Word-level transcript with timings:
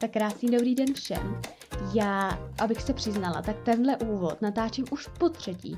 Tak 0.00 0.10
krásný 0.10 0.50
dobrý 0.50 0.74
den 0.74 0.94
všem. 0.94 1.40
Já, 1.94 2.30
abych 2.62 2.82
se 2.82 2.94
přiznala, 2.94 3.42
tak 3.42 3.62
tenhle 3.64 3.96
úvod 3.96 4.42
natáčím 4.42 4.84
už 4.90 5.08
po 5.18 5.28
třetí, 5.28 5.76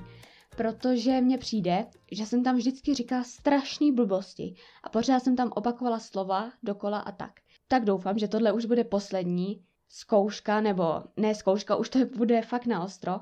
protože 0.56 1.20
mně 1.20 1.38
přijde, 1.38 1.86
že 2.12 2.26
jsem 2.26 2.44
tam 2.44 2.56
vždycky 2.56 2.94
říkala 2.94 3.24
strašný 3.24 3.92
blbosti 3.92 4.54
a 4.82 4.88
pořád 4.88 5.20
jsem 5.24 5.36
tam 5.36 5.52
opakovala 5.54 5.98
slova 5.98 6.52
dokola 6.62 6.98
a 6.98 7.12
tak. 7.12 7.30
Tak 7.68 7.84
doufám, 7.84 8.18
že 8.18 8.28
tohle 8.28 8.52
už 8.52 8.64
bude 8.64 8.84
poslední 8.84 9.64
zkouška, 9.88 10.60
nebo 10.60 11.02
ne 11.16 11.34
zkouška, 11.34 11.76
už 11.76 11.88
to 11.88 11.98
bude 12.16 12.42
fakt 12.42 12.66
na 12.66 12.84
ostro 12.84 13.20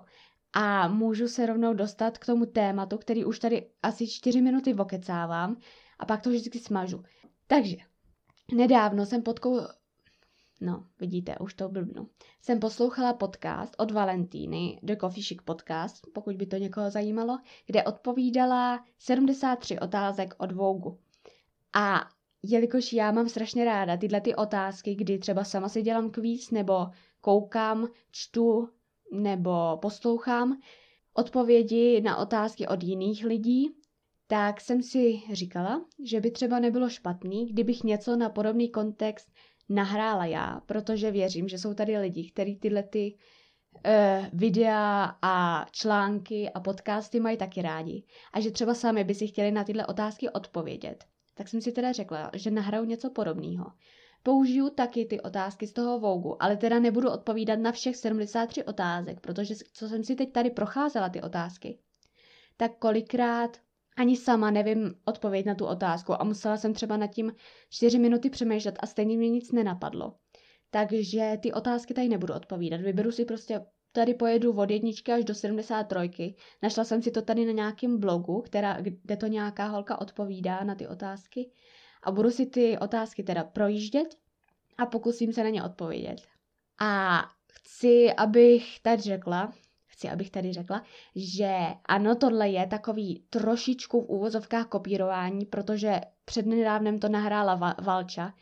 a 0.53 0.89
můžu 0.89 1.29
se 1.29 1.47
rovnou 1.47 1.75
dostat 1.75 2.19
k 2.19 2.27
tomu 2.27 2.47
tématu, 2.47 2.99
který 2.99 3.25
už 3.25 3.39
tady 3.39 3.71
asi 3.83 4.09
čtyři 4.09 4.41
minuty 4.41 4.73
vokecávám 4.73 5.57
a 5.99 6.07
pak 6.07 6.23
to 6.23 6.31
vždycky 6.31 6.59
smažu. 6.59 7.03
Takže, 7.47 7.77
nedávno 8.53 9.07
jsem 9.07 9.23
podkou... 9.23 9.61
No, 10.61 10.85
vidíte, 11.01 11.39
už 11.39 11.55
to 11.55 11.69
blbnu. 11.69 12.09
Jsem 12.43 12.61
poslouchala 12.61 13.13
podcast 13.13 13.75
od 13.79 13.91
Valentíny, 13.91 14.81
The 14.83 14.97
Coffee 14.97 15.23
Chic 15.23 15.43
Podcast, 15.45 16.07
pokud 16.13 16.37
by 16.37 16.47
to 16.47 16.57
někoho 16.57 16.91
zajímalo, 16.91 17.39
kde 17.67 17.85
odpovídala 17.85 18.85
73 18.99 19.79
otázek 19.79 20.35
od 20.39 20.53
Vogue. 20.53 20.97
A 21.73 22.09
jelikož 22.43 22.93
já 22.93 23.13
mám 23.13 23.29
strašně 23.29 23.65
ráda 23.65 23.97
tyhle 23.97 24.21
ty 24.21 24.35
otázky, 24.35 24.95
kdy 24.95 25.19
třeba 25.19 25.45
sama 25.45 25.69
si 25.69 25.83
dělám 25.83 26.11
kvíz, 26.11 26.51
nebo 26.51 26.87
koukám, 27.21 27.89
čtu, 28.11 28.69
nebo 29.13 29.79
poslouchám 29.83 30.61
odpovědi 31.15 32.01
na 32.01 32.17
otázky 32.17 32.67
od 32.67 32.83
jiných 32.83 33.25
lidí, 33.25 33.71
tak 34.27 34.61
jsem 34.61 34.83
si 34.83 35.21
říkala, 35.33 35.85
že 36.05 36.21
by 36.21 36.31
třeba 36.31 36.59
nebylo 36.59 36.89
špatný, 36.89 37.47
kdybych 37.47 37.85
něco 37.85 38.17
na 38.17 38.29
podobný 38.29 38.69
kontext 38.69 39.33
nahrála 39.71 40.25
já, 40.25 40.61
protože 40.67 41.11
věřím, 41.11 41.49
že 41.49 41.59
jsou 41.59 41.75
tady 41.75 41.99
lidi, 41.99 42.31
kteří 42.31 42.57
tyhle 42.57 42.83
ty 42.83 43.15
uh, 43.75 44.27
videa 44.33 45.17
a 45.23 45.67
články 45.71 46.51
a 46.51 46.61
podcasty 46.61 47.21
mají 47.21 47.37
taky 47.37 47.63
rádi 47.63 48.05
a 48.33 48.41
že 48.41 48.51
třeba 48.51 48.75
sami 48.75 49.05
by 49.05 49.15
si 49.15 49.27
chtěli 49.27 49.51
na 49.51 49.65
tyhle 49.65 49.87
otázky 49.87 50.31
odpovědět. 50.31 51.05
Tak 51.35 51.49
jsem 51.49 51.61
si 51.61 51.73
teda 51.73 51.93
řekla, 51.93 52.31
že 52.35 52.51
nahraju 52.51 52.85
něco 52.85 53.11
podobného. 53.11 53.73
Použiju 54.23 54.71
taky 54.71 55.05
ty 55.05 55.21
otázky 55.21 55.67
z 55.67 55.73
toho 55.73 55.99
Vougu, 55.99 56.43
ale 56.43 56.57
teda 56.57 56.79
nebudu 56.79 57.11
odpovídat 57.11 57.59
na 57.59 57.73
všech 57.73 57.97
73 57.97 58.65
otázek, 58.65 59.21
protože 59.21 59.55
co 59.73 59.89
jsem 59.89 60.05
si 60.05 60.15
teď 60.15 60.33
tady 60.33 60.51
procházela 60.51 61.09
ty 61.09 61.23
otázky, 61.23 61.79
tak 62.57 62.79
kolikrát 62.79 63.57
ani 64.01 64.17
sama 64.17 64.51
nevím 64.51 64.95
odpověď 65.05 65.47
na 65.47 65.55
tu 65.55 65.67
otázku 65.67 66.21
a 66.21 66.25
musela 66.25 66.57
jsem 66.57 66.75
třeba 66.75 66.97
nad 66.97 67.07
tím 67.07 67.33
4 67.71 67.99
minuty 67.99 68.31
přemýšlet 68.31 68.79
a 68.81 68.87
stejně 68.87 69.17
mě 69.17 69.31
nic 69.31 69.53
nenapadlo. 69.53 70.15
Takže 70.71 71.39
ty 71.43 71.53
otázky 71.53 71.95
tady 71.95 72.09
nebudu 72.09 72.35
odpovídat. 72.35 72.81
Vyberu 72.81 73.13
si 73.13 73.25
prostě, 73.25 73.67
tady 73.93 74.15
pojedu 74.15 74.53
od 74.53 74.71
jedničky 74.71 75.13
až 75.13 75.25
do 75.25 75.35
73. 75.35 76.35
Našla 76.63 76.85
jsem 76.85 77.03
si 77.03 77.11
to 77.11 77.23
tady 77.23 77.45
na 77.45 77.53
nějakém 77.53 78.01
blogu, 78.01 78.41
která, 78.41 78.81
kde 78.81 79.17
to 79.17 79.27
nějaká 79.27 79.67
holka 79.67 80.01
odpovídá 80.01 80.65
na 80.65 80.75
ty 80.75 80.87
otázky. 80.87 81.51
A 82.03 82.11
budu 82.11 82.31
si 82.31 82.47
ty 82.47 82.79
otázky 82.79 83.23
teda 83.23 83.45
projíždět 83.45 84.17
a 84.79 84.87
pokusím 84.87 85.33
se 85.33 85.43
na 85.45 85.51
ně 85.51 85.63
odpovědět. 85.63 86.17
A 86.81 87.23
chci, 87.53 88.13
abych 88.13 88.81
tady 88.83 89.03
řekla, 89.03 89.53
chci, 90.01 90.09
abych 90.09 90.31
tady 90.31 90.53
řekla, 90.53 90.83
že 91.17 91.57
ano, 91.85 92.15
tohle 92.15 92.49
je 92.49 92.67
takový 92.67 93.25
trošičku 93.31 94.01
v 94.01 94.09
úvozovkách 94.09 94.67
kopírování, 94.67 95.47
protože 95.47 96.01
přednedávnem 96.25 96.99
to 96.99 97.09
nahrála 97.09 97.75
Valča, 97.83 98.35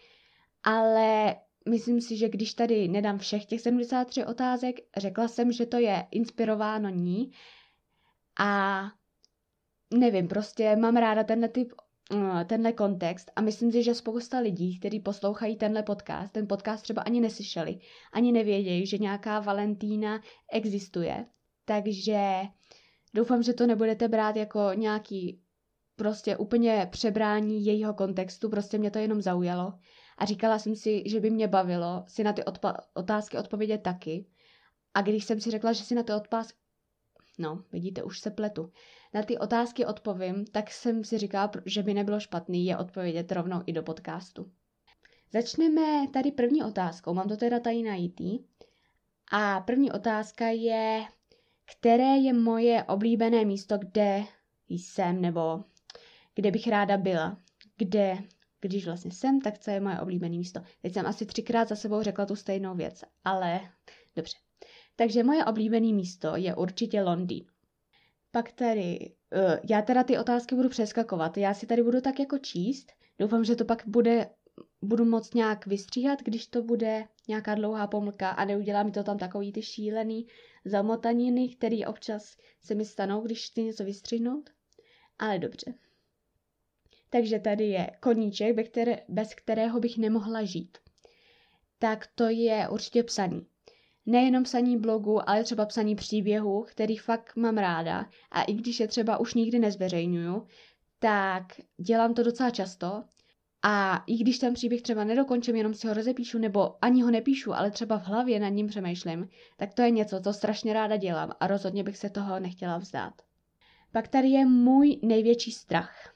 ale 0.64 1.36
myslím 1.68 2.00
si, 2.00 2.16
že 2.16 2.28
když 2.28 2.54
tady 2.54 2.88
nedám 2.88 3.18
všech 3.18 3.44
těch 3.44 3.60
73 3.60 4.24
otázek, 4.24 4.76
řekla 4.96 5.28
jsem, 5.28 5.52
že 5.52 5.66
to 5.66 5.76
je 5.76 6.06
inspirováno 6.10 6.88
ní 6.88 7.30
a 8.40 8.82
nevím, 9.94 10.28
prostě 10.28 10.76
mám 10.76 10.96
ráda 10.96 11.24
tenhle 11.24 11.48
typ 11.48 11.72
eh, 12.12 12.44
tenhle 12.44 12.72
kontext 12.72 13.30
a 13.36 13.40
myslím 13.40 13.72
si, 13.72 13.82
že 13.82 13.94
spousta 13.94 14.38
lidí, 14.38 14.78
kteří 14.78 15.00
poslouchají 15.00 15.56
tenhle 15.56 15.82
podcast, 15.82 16.32
ten 16.32 16.46
podcast 16.46 16.82
třeba 16.82 17.02
ani 17.02 17.20
neslyšeli, 17.20 17.78
ani 18.12 18.32
nevědějí, 18.32 18.86
že 18.86 18.98
nějaká 18.98 19.40
Valentína 19.40 20.20
existuje 20.52 21.26
takže 21.68 22.42
doufám, 23.14 23.42
že 23.42 23.52
to 23.52 23.66
nebudete 23.66 24.08
brát 24.08 24.36
jako 24.36 24.70
nějaký 24.74 25.42
prostě 25.96 26.36
úplně 26.36 26.88
přebrání 26.90 27.64
jejího 27.64 27.94
kontextu, 27.94 28.48
prostě 28.48 28.78
mě 28.78 28.90
to 28.90 28.98
jenom 28.98 29.22
zaujalo. 29.22 29.72
A 30.18 30.24
říkala 30.24 30.58
jsem 30.58 30.76
si, 30.76 31.02
že 31.06 31.20
by 31.20 31.30
mě 31.30 31.48
bavilo 31.48 32.04
si 32.08 32.24
na 32.24 32.32
ty 32.32 32.42
odpa- 32.42 32.80
otázky 32.94 33.38
odpovědět 33.38 33.78
taky. 33.78 34.26
A 34.94 35.02
když 35.02 35.24
jsem 35.24 35.40
si 35.40 35.50
řekla, 35.50 35.72
že 35.72 35.84
si 35.84 35.94
na 35.94 36.02
ty 36.02 36.12
otázky, 36.12 36.58
no, 37.38 37.64
vidíte, 37.72 38.02
už 38.02 38.20
se 38.20 38.30
pletu, 38.30 38.72
na 39.14 39.22
ty 39.22 39.38
otázky 39.38 39.86
odpovím, 39.86 40.44
tak 40.46 40.70
jsem 40.70 41.04
si 41.04 41.18
říkala, 41.18 41.50
že 41.66 41.82
by 41.82 41.94
nebylo 41.94 42.20
špatný 42.20 42.66
je 42.66 42.76
odpovědět 42.76 43.32
rovnou 43.32 43.62
i 43.66 43.72
do 43.72 43.82
podcastu. 43.82 44.52
Začneme 45.32 46.08
tady 46.12 46.32
první 46.32 46.62
otázkou, 46.62 47.14
mám 47.14 47.28
to 47.28 47.36
teda 47.36 47.60
tady 47.60 47.82
najít. 47.82 48.20
A 49.32 49.60
první 49.60 49.92
otázka 49.92 50.48
je, 50.48 51.04
které 51.70 52.16
je 52.16 52.32
moje 52.32 52.84
oblíbené 52.84 53.44
místo, 53.44 53.78
kde 53.78 54.24
jsem 54.68 55.20
nebo 55.20 55.64
kde 56.34 56.50
bych 56.50 56.68
ráda 56.68 56.96
byla. 56.96 57.40
Kde, 57.76 58.18
když 58.60 58.86
vlastně 58.86 59.10
jsem, 59.10 59.40
tak 59.40 59.58
co 59.58 59.70
je 59.70 59.80
moje 59.80 60.00
oblíbené 60.00 60.36
místo. 60.38 60.60
Teď 60.82 60.92
jsem 60.92 61.06
asi 61.06 61.26
třikrát 61.26 61.68
za 61.68 61.76
sebou 61.76 62.02
řekla 62.02 62.26
tu 62.26 62.36
stejnou 62.36 62.74
věc, 62.74 63.04
ale 63.24 63.60
dobře. 64.16 64.36
Takže 64.96 65.24
moje 65.24 65.44
oblíbené 65.44 65.92
místo 65.92 66.36
je 66.36 66.54
určitě 66.54 67.02
Londýn. 67.02 67.44
Pak 68.30 68.52
tady, 68.52 69.14
uh, 69.32 69.56
já 69.70 69.82
teda 69.82 70.04
ty 70.04 70.18
otázky 70.18 70.54
budu 70.54 70.68
přeskakovat, 70.68 71.36
já 71.36 71.54
si 71.54 71.66
tady 71.66 71.82
budu 71.82 72.00
tak 72.00 72.20
jako 72.20 72.38
číst, 72.38 72.92
doufám, 73.18 73.44
že 73.44 73.56
to 73.56 73.64
pak 73.64 73.82
bude, 73.86 74.30
budu 74.82 75.04
moc 75.04 75.34
nějak 75.34 75.66
vystříhat, 75.66 76.22
když 76.22 76.46
to 76.46 76.62
bude 76.62 77.04
nějaká 77.28 77.54
dlouhá 77.54 77.86
pomlka 77.86 78.30
a 78.30 78.44
neudělá 78.44 78.82
mi 78.82 78.90
to 78.90 79.02
tam 79.02 79.18
takový 79.18 79.52
ty 79.52 79.62
šílený 79.62 80.26
zamotaniny, 80.64 81.48
který 81.48 81.86
občas 81.86 82.36
se 82.60 82.74
mi 82.74 82.84
stanou, 82.84 83.20
když 83.20 83.46
chci 83.46 83.62
něco 83.62 83.84
vystřihnout. 83.84 84.50
Ale 85.18 85.38
dobře. 85.38 85.74
Takže 87.10 87.38
tady 87.38 87.64
je 87.64 87.90
koníček, 88.00 88.56
bez 89.08 89.34
kterého 89.34 89.80
bych 89.80 89.98
nemohla 89.98 90.44
žít. 90.44 90.78
Tak 91.78 92.06
to 92.14 92.24
je 92.28 92.68
určitě 92.68 93.02
psaní. 93.02 93.46
Nejenom 94.06 94.44
psaní 94.44 94.78
blogu, 94.78 95.30
ale 95.30 95.44
třeba 95.44 95.66
psaní 95.66 95.96
příběhů, 95.96 96.62
který 96.68 96.96
fakt 96.96 97.36
mám 97.36 97.58
ráda. 97.58 98.10
A 98.30 98.42
i 98.42 98.52
když 98.52 98.80
je 98.80 98.88
třeba 98.88 99.18
už 99.18 99.34
nikdy 99.34 99.58
nezveřejňuju, 99.58 100.46
tak 100.98 101.60
dělám 101.76 102.14
to 102.14 102.22
docela 102.22 102.50
často 102.50 103.04
a 103.62 104.04
i 104.06 104.16
když 104.16 104.38
ten 104.38 104.54
příběh 104.54 104.82
třeba 104.82 105.04
nedokončím, 105.04 105.56
jenom 105.56 105.74
si 105.74 105.86
ho 105.86 105.94
rozepíšu, 105.94 106.38
nebo 106.38 106.84
ani 106.84 107.02
ho 107.02 107.10
nepíšu, 107.10 107.54
ale 107.54 107.70
třeba 107.70 107.98
v 107.98 108.06
hlavě 108.06 108.40
nad 108.40 108.48
ním 108.48 108.66
přemýšlím, 108.66 109.28
tak 109.56 109.74
to 109.74 109.82
je 109.82 109.90
něco, 109.90 110.20
co 110.20 110.32
strašně 110.32 110.72
ráda 110.72 110.96
dělám 110.96 111.32
a 111.40 111.46
rozhodně 111.46 111.84
bych 111.84 111.96
se 111.96 112.10
toho 112.10 112.40
nechtěla 112.40 112.78
vzdát. 112.78 113.22
Pak 113.92 114.08
tady 114.08 114.28
je 114.28 114.46
můj 114.46 114.98
největší 115.02 115.52
strach. 115.52 116.14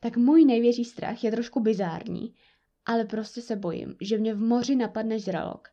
Tak 0.00 0.16
můj 0.16 0.44
největší 0.44 0.84
strach 0.84 1.24
je 1.24 1.30
trošku 1.30 1.60
bizární, 1.60 2.34
ale 2.86 3.04
prostě 3.04 3.42
se 3.42 3.56
bojím, 3.56 3.96
že 4.00 4.18
mě 4.18 4.34
v 4.34 4.40
moři 4.40 4.76
napadne 4.76 5.18
žralok 5.18 5.68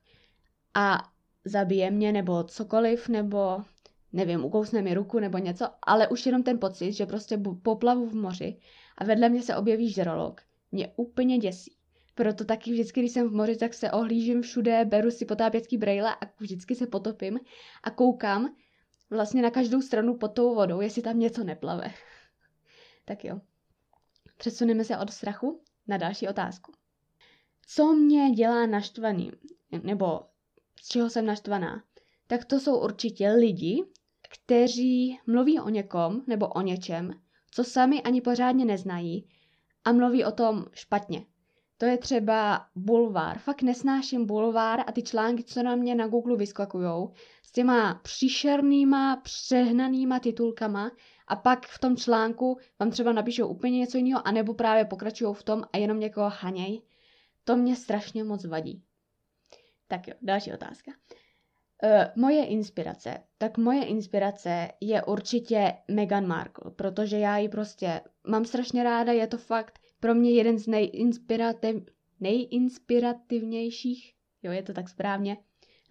a 0.74 0.98
zabije 1.46 1.92
mě 1.92 2.12
nebo 2.12 2.44
cokoliv, 2.44 3.08
nebo 3.08 3.64
nevím, 4.14 4.46
ukousne 4.46 4.82
mi 4.82 4.94
ruku 4.94 5.20
nebo 5.20 5.38
něco, 5.38 5.68
ale 5.84 6.08
už 6.08 6.26
jenom 6.26 6.44
ten 6.44 6.60
pocit, 6.60 6.94
že 6.94 7.06
prostě 7.06 7.38
poplavu 7.62 8.06
v 8.06 8.16
moři 8.16 8.58
a 8.98 9.04
vedle 9.04 9.30
mě 9.30 9.42
se 9.42 9.56
objeví 9.56 9.90
žralok, 9.90 10.42
mě 10.72 10.94
úplně 10.96 11.38
děsí. 11.38 11.76
Proto 12.16 12.46
taky 12.46 12.72
vždycky, 12.72 13.00
když 13.00 13.12
jsem 13.12 13.30
v 13.30 13.34
moři, 13.34 13.58
tak 13.58 13.74
se 13.74 13.92
ohlížím 13.92 14.42
všude, 14.42 14.86
beru 14.86 15.12
si 15.12 15.26
potápěcký 15.26 15.78
brejle 15.78 16.16
a 16.16 16.20
vždycky 16.40 16.76
se 16.76 16.88
potopím 16.88 17.40
a 17.84 17.92
koukám 17.92 18.56
vlastně 19.10 19.42
na 19.42 19.52
každou 19.52 19.82
stranu 19.82 20.18
pod 20.18 20.28
tou 20.28 20.56
vodou, 20.56 20.82
jestli 20.82 21.02
tam 21.02 21.20
něco 21.20 21.44
neplave. 21.44 21.94
tak 23.06 23.26
jo. 23.26 23.42
Přesuneme 24.38 24.84
se 24.84 24.98
od 24.98 25.10
strachu 25.10 25.62
na 25.88 25.98
další 25.98 26.28
otázku. 26.28 26.72
Co 27.68 27.94
mě 27.94 28.32
dělá 28.32 28.66
naštvaný, 28.66 29.32
nebo 29.84 30.22
z 30.82 30.88
čeho 30.88 31.10
jsem 31.10 31.26
naštvaná? 31.26 31.84
Tak 32.28 32.46
to 32.46 32.60
jsou 32.60 32.80
určitě 32.80 33.30
lidi, 33.30 33.84
kteří 34.30 35.20
mluví 35.28 35.60
o 35.60 35.70
někom 35.70 36.24
nebo 36.28 36.48
o 36.48 36.62
něčem, 36.62 37.12
co 37.52 37.64
sami 37.64 38.02
ani 38.02 38.22
pořádně 38.22 38.66
neznají 38.66 39.28
a 39.86 39.92
mluví 39.92 40.26
o 40.26 40.32
tom 40.32 40.66
špatně. 40.74 41.26
To 41.78 41.86
je 41.86 41.98
třeba 41.98 42.66
bulvár. 42.76 43.40
Fakt 43.40 43.62
nesnáším 43.62 44.26
bulvár 44.26 44.80
a 44.88 44.92
ty 44.92 45.04
články, 45.04 45.44
co 45.44 45.64
na 45.64 45.76
mě 45.76 45.96
na 45.96 46.08
Google 46.08 46.38
vyskakujou, 46.38 47.12
s 47.44 47.52
těma 47.52 47.94
příšernýma, 47.94 49.16
přehnanýma 49.16 50.20
titulkama 50.20 50.92
a 51.28 51.36
pak 51.36 51.68
v 51.68 51.80
tom 51.80 51.98
článku 51.98 52.58
vám 52.80 52.92
třeba 52.92 53.12
napíšou 53.12 53.48
úplně 53.48 53.80
něco 53.80 53.98
jiného, 53.98 54.28
anebo 54.28 54.54
právě 54.54 54.86
pokračují 54.86 55.36
v 55.36 55.44
tom 55.44 55.64
a 55.74 55.78
jenom 55.78 56.00
někoho 56.00 56.30
haněj. 56.30 56.82
To 57.44 57.56
mě 57.56 57.76
strašně 57.76 58.24
moc 58.24 58.46
vadí. 58.46 58.84
Tak 59.88 60.08
jo, 60.08 60.14
další 60.22 60.54
otázka. 60.54 60.92
Uh, 61.84 61.90
moje 62.16 62.46
inspirace. 62.46 63.18
Tak 63.38 63.58
moje 63.58 63.86
inspirace 63.86 64.70
je 64.82 65.04
určitě 65.04 65.74
Meghan 65.92 66.28
Markle, 66.28 66.72
protože 66.72 67.18
já 67.18 67.38
ji 67.38 67.50
prostě 67.50 68.02
mám 68.28 68.46
strašně 68.46 68.84
ráda, 68.84 69.12
je 69.12 69.28
to 69.28 69.38
fakt 69.38 69.80
pro 70.00 70.16
mě 70.16 70.32
jeden 70.32 70.58
z 70.58 70.68
nejinspirativ, 70.68 71.76
nejinspirativnějších, 72.20 74.14
jo, 74.44 74.52
je 74.52 74.64
to 74.64 74.74
tak 74.74 74.90
správně, 74.90 75.38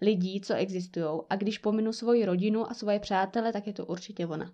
lidí, 0.01 0.41
co 0.41 0.53
existují. 0.53 1.21
A 1.29 1.35
když 1.35 1.57
pominu 1.57 1.93
svoji 1.93 2.25
rodinu 2.25 2.71
a 2.71 2.73
svoje 2.73 2.99
přátele, 2.99 3.53
tak 3.53 3.67
je 3.67 3.73
to 3.73 3.85
určitě 3.85 4.27
ona. 4.27 4.53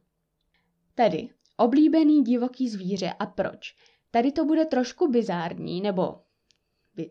Tedy, 0.96 1.30
oblíbený 1.58 2.24
divoký 2.24 2.70
zvíře 2.70 3.14
a 3.20 3.26
proč? 3.26 3.76
Tady 4.12 4.32
to 4.32 4.46
bude 4.46 4.66
trošku 4.66 5.08
bizární, 5.08 5.82
nebo 5.82 6.20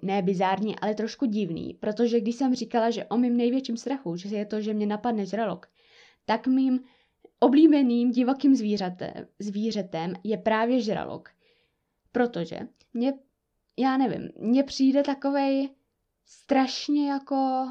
ne 0.02 0.22
bizární, 0.22 0.78
ale 0.78 0.94
trošku 0.94 1.26
divný, 1.26 1.74
protože 1.80 2.20
když 2.20 2.36
jsem 2.36 2.54
říkala, 2.54 2.90
že 2.90 3.04
o 3.04 3.16
mým 3.16 3.36
největším 3.36 3.76
strachu, 3.76 4.16
že 4.16 4.36
je 4.36 4.46
to, 4.46 4.60
že 4.60 4.74
mě 4.74 4.86
napadne 4.86 5.26
žralok, 5.26 5.66
tak 6.24 6.46
mým 6.46 6.80
oblíbeným 7.40 8.10
divokým 8.10 8.54
zvířatem, 8.54 9.12
zvířetem 9.38 10.12
je 10.24 10.36
právě 10.38 10.80
žralok. 10.80 11.28
Protože 12.12 12.58
mě, 12.94 13.14
já 13.78 13.96
nevím, 13.96 14.28
mně 14.38 14.62
přijde 14.62 15.02
takovej 15.02 15.68
strašně 16.26 17.10
jako 17.10 17.66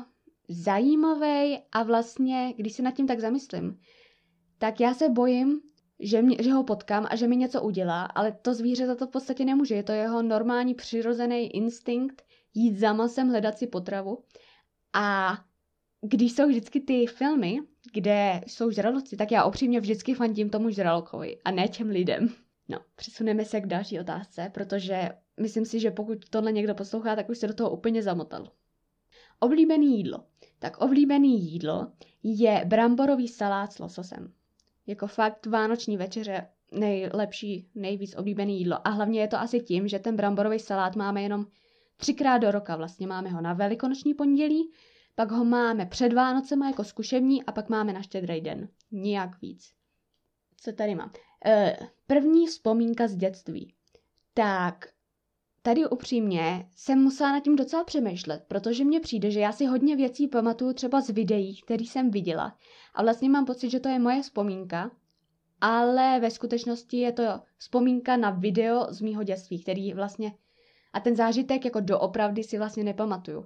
zajímavý 0.49 1.59
a 1.71 1.83
vlastně, 1.83 2.53
když 2.57 2.73
se 2.73 2.83
nad 2.83 2.91
tím 2.91 3.07
tak 3.07 3.19
zamyslím, 3.19 3.79
tak 4.57 4.79
já 4.79 4.93
se 4.93 5.09
bojím, 5.09 5.61
že, 5.99 6.21
mě, 6.21 6.37
že 6.39 6.51
ho 6.51 6.63
potkám 6.63 7.07
a 7.09 7.15
že 7.15 7.27
mi 7.27 7.35
něco 7.35 7.61
udělá, 7.61 8.05
ale 8.05 8.31
to 8.31 8.53
zvíře 8.53 8.87
za 8.87 8.95
to 8.95 9.07
v 9.07 9.09
podstatě 9.09 9.45
nemůže. 9.45 9.75
Je 9.75 9.83
to 9.83 9.91
jeho 9.91 10.21
normální 10.21 10.73
přirozený 10.73 11.55
instinkt 11.55 12.23
jít 12.53 12.77
za 12.77 12.93
masem, 12.93 13.29
hledat 13.29 13.57
si 13.57 13.67
potravu. 13.67 14.23
A 14.93 15.37
když 16.01 16.31
jsou 16.31 16.47
vždycky 16.47 16.79
ty 16.79 17.07
filmy, 17.07 17.59
kde 17.93 18.41
jsou 18.47 18.71
žraloci, 18.71 19.17
tak 19.17 19.31
já 19.31 19.43
opřímně 19.43 19.79
vždycky 19.79 20.13
fandím 20.13 20.49
tomu 20.49 20.69
žralokovi 20.69 21.37
a 21.45 21.51
ne 21.51 21.67
těm 21.67 21.89
lidem. 21.89 22.29
No, 22.67 22.79
přesuneme 22.95 23.45
se 23.45 23.61
k 23.61 23.65
další 23.65 23.99
otázce, 23.99 24.51
protože 24.53 25.09
myslím 25.39 25.65
si, 25.65 25.79
že 25.79 25.91
pokud 25.91 26.29
tohle 26.29 26.51
někdo 26.51 26.75
poslouchá, 26.75 27.15
tak 27.15 27.29
už 27.29 27.37
se 27.37 27.47
do 27.47 27.53
toho 27.53 27.69
úplně 27.69 28.03
zamotal. 28.03 28.51
Oblíbený 29.39 29.97
jídlo. 29.97 30.23
Tak 30.59 30.77
oblíbený 30.77 31.51
jídlo 31.51 31.91
je 32.23 32.63
bramborový 32.65 33.27
salát 33.27 33.73
s 33.73 33.79
lososem. 33.79 34.33
Jako 34.87 35.07
fakt 35.07 35.45
vánoční 35.45 35.97
večeře 35.97 36.47
nejlepší, 36.71 37.69
nejvíc 37.75 38.15
oblíbený 38.15 38.59
jídlo. 38.59 38.87
A 38.87 38.89
hlavně 38.89 39.21
je 39.21 39.27
to 39.27 39.37
asi 39.37 39.59
tím, 39.59 39.87
že 39.87 39.99
ten 39.99 40.15
bramborový 40.15 40.59
salát 40.59 40.95
máme 40.95 41.21
jenom 41.21 41.45
třikrát 41.97 42.37
do 42.37 42.51
roka. 42.51 42.75
Vlastně 42.75 43.07
máme 43.07 43.29
ho 43.29 43.41
na 43.41 43.53
velikonoční 43.53 44.13
pondělí, 44.13 44.71
pak 45.15 45.31
ho 45.31 45.45
máme 45.45 45.85
před 45.85 46.13
Vánocem 46.13 46.63
jako 46.63 46.83
zkušební 46.83 47.43
a 47.43 47.51
pak 47.51 47.69
máme 47.69 47.93
na 47.93 48.01
štědrý 48.01 48.41
den. 48.41 48.69
Nijak 48.91 49.41
víc. 49.41 49.73
Co 50.57 50.71
tady 50.71 50.95
mám? 50.95 51.11
E, 51.45 51.77
první 52.07 52.47
vzpomínka 52.47 53.07
z 53.07 53.15
dětství. 53.15 53.73
Tak, 54.33 54.87
tady 55.65 55.87
upřímně 55.89 56.69
jsem 56.75 56.99
musela 56.99 57.31
nad 57.31 57.43
tím 57.43 57.55
docela 57.55 57.83
přemýšlet, 57.83 58.43
protože 58.47 58.85
mně 58.85 58.99
přijde, 58.99 59.31
že 59.31 59.39
já 59.39 59.51
si 59.51 59.65
hodně 59.65 59.95
věcí 59.95 60.27
pamatuju 60.27 60.73
třeba 60.73 61.01
z 61.01 61.09
videí, 61.09 61.61
které 61.61 61.83
jsem 61.83 62.11
viděla. 62.11 62.57
A 62.93 63.03
vlastně 63.03 63.29
mám 63.29 63.45
pocit, 63.45 63.69
že 63.69 63.79
to 63.79 63.89
je 63.89 63.99
moje 63.99 64.21
vzpomínka, 64.21 64.91
ale 65.61 66.19
ve 66.19 66.31
skutečnosti 66.31 66.97
je 66.97 67.11
to 67.11 67.23
vzpomínka 67.57 68.17
na 68.17 68.29
video 68.29 68.87
z 68.89 69.01
mýho 69.01 69.23
dětství, 69.23 69.63
který 69.63 69.93
vlastně 69.93 70.33
a 70.93 70.99
ten 70.99 71.15
zážitek 71.15 71.65
jako 71.65 71.79
doopravdy 71.79 72.43
si 72.43 72.57
vlastně 72.57 72.83
nepamatuju. 72.83 73.45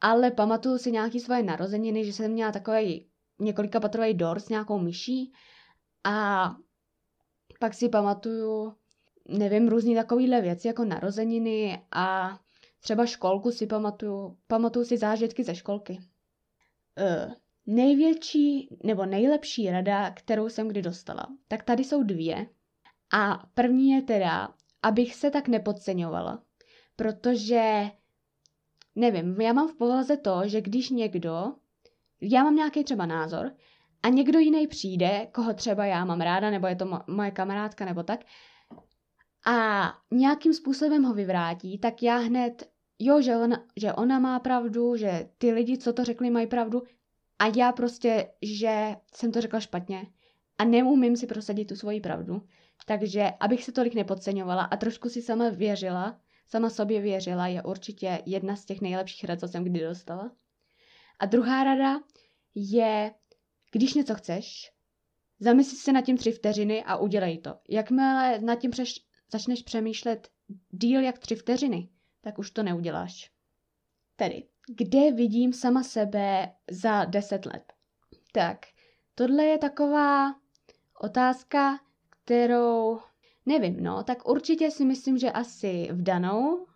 Ale 0.00 0.30
pamatuju 0.30 0.78
si 0.78 0.92
nějaký 0.92 1.20
svoje 1.20 1.42
narozeniny, 1.42 2.04
že 2.04 2.12
jsem 2.12 2.32
měla 2.32 2.52
takový 2.52 3.06
několika 3.38 3.80
patrový 3.80 4.14
dor 4.14 4.40
s 4.40 4.48
nějakou 4.48 4.78
myší 4.78 5.32
a 6.04 6.50
pak 7.60 7.74
si 7.74 7.88
pamatuju 7.88 8.74
nevím, 9.28 9.68
různý 9.68 9.94
takovýhle 9.94 10.40
věci 10.40 10.68
jako 10.68 10.84
narozeniny 10.84 11.82
a 11.92 12.38
třeba 12.80 13.06
školku 13.06 13.50
si 13.50 13.66
pamatuju, 13.66 14.36
pamatuju 14.46 14.84
si 14.84 14.96
zážitky 14.96 15.44
ze 15.44 15.54
školky. 15.54 15.92
Uh, 15.92 17.32
největší 17.66 18.76
nebo 18.84 19.06
nejlepší 19.06 19.70
rada, 19.70 20.10
kterou 20.10 20.48
jsem 20.48 20.68
kdy 20.68 20.82
dostala, 20.82 21.26
tak 21.48 21.62
tady 21.62 21.84
jsou 21.84 22.02
dvě. 22.02 22.46
A 23.12 23.46
první 23.54 23.90
je 23.90 24.02
teda, 24.02 24.48
abych 24.82 25.14
se 25.14 25.30
tak 25.30 25.48
nepodceňovala, 25.48 26.42
protože 26.96 27.90
nevím, 28.96 29.40
já 29.40 29.52
mám 29.52 29.68
v 29.68 29.74
povaze 29.74 30.16
to, 30.16 30.40
že 30.44 30.60
když 30.60 30.90
někdo, 30.90 31.52
já 32.20 32.44
mám 32.44 32.56
nějaký 32.56 32.84
třeba 32.84 33.06
názor 33.06 33.52
a 34.02 34.08
někdo 34.08 34.38
jiný 34.38 34.66
přijde, 34.66 35.26
koho 35.32 35.54
třeba 35.54 35.86
já 35.86 36.04
mám 36.04 36.20
ráda, 36.20 36.50
nebo 36.50 36.66
je 36.66 36.76
to 36.76 36.84
mo- 36.84 37.04
moje 37.06 37.30
kamarádka, 37.30 37.84
nebo 37.84 38.02
tak, 38.02 38.20
a 39.50 39.92
nějakým 40.10 40.54
způsobem 40.54 41.02
ho 41.02 41.14
vyvrátí, 41.14 41.78
tak 41.78 42.02
já 42.02 42.16
hned, 42.16 42.70
jo, 42.98 43.20
že 43.20 43.36
ona, 43.36 43.64
že 43.76 43.92
ona 43.92 44.18
má 44.18 44.40
pravdu, 44.40 44.96
že 44.96 45.28
ty 45.38 45.52
lidi, 45.52 45.78
co 45.78 45.92
to 45.92 46.04
řekli, 46.04 46.30
mají 46.30 46.46
pravdu 46.46 46.82
a 47.38 47.46
já 47.56 47.72
prostě, 47.72 48.30
že 48.42 48.96
jsem 49.14 49.32
to 49.32 49.40
řekla 49.40 49.60
špatně 49.60 50.06
a 50.58 50.64
neumím 50.64 51.16
si 51.16 51.26
prosadit 51.26 51.64
tu 51.64 51.76
svoji 51.76 52.00
pravdu. 52.00 52.42
Takže 52.86 53.32
abych 53.40 53.64
se 53.64 53.72
tolik 53.72 53.94
nepodceňovala 53.94 54.62
a 54.62 54.76
trošku 54.76 55.08
si 55.08 55.22
sama 55.22 55.48
věřila, 55.48 56.20
sama 56.46 56.70
sobě 56.70 57.00
věřila, 57.00 57.46
je 57.46 57.62
určitě 57.62 58.22
jedna 58.26 58.56
z 58.56 58.64
těch 58.64 58.80
nejlepších 58.80 59.24
rad, 59.24 59.40
co 59.40 59.48
jsem 59.48 59.64
kdy 59.64 59.80
dostala. 59.80 60.32
A 61.18 61.26
druhá 61.26 61.64
rada 61.64 62.00
je, 62.54 63.14
když 63.72 63.94
něco 63.94 64.14
chceš, 64.14 64.72
zamysli 65.40 65.78
se 65.78 65.92
nad 65.92 66.00
tím 66.00 66.16
tři 66.16 66.32
vteřiny 66.32 66.84
a 66.84 66.96
udělej 66.96 67.38
to. 67.38 67.54
Jakmile 67.68 68.38
nad 68.38 68.54
tím 68.54 68.70
přeš, 68.70 69.07
začneš 69.32 69.62
přemýšlet 69.62 70.28
díl 70.70 71.00
jak 71.00 71.18
tři 71.18 71.34
vteřiny, 71.34 71.88
tak 72.20 72.38
už 72.38 72.50
to 72.50 72.62
neuděláš. 72.62 73.30
Tedy, 74.16 74.48
kde 74.76 75.12
vidím 75.12 75.52
sama 75.52 75.82
sebe 75.82 76.52
za 76.70 77.04
deset 77.04 77.46
let? 77.46 77.72
Tak, 78.32 78.66
tohle 79.14 79.44
je 79.44 79.58
taková 79.58 80.34
otázka, 81.00 81.80
kterou 82.10 83.00
nevím, 83.46 83.82
no, 83.82 84.04
tak 84.04 84.28
určitě 84.28 84.70
si 84.70 84.84
myslím, 84.84 85.18
že 85.18 85.30
asi 85.30 85.88
v 85.92 86.02
danou, 86.02 86.66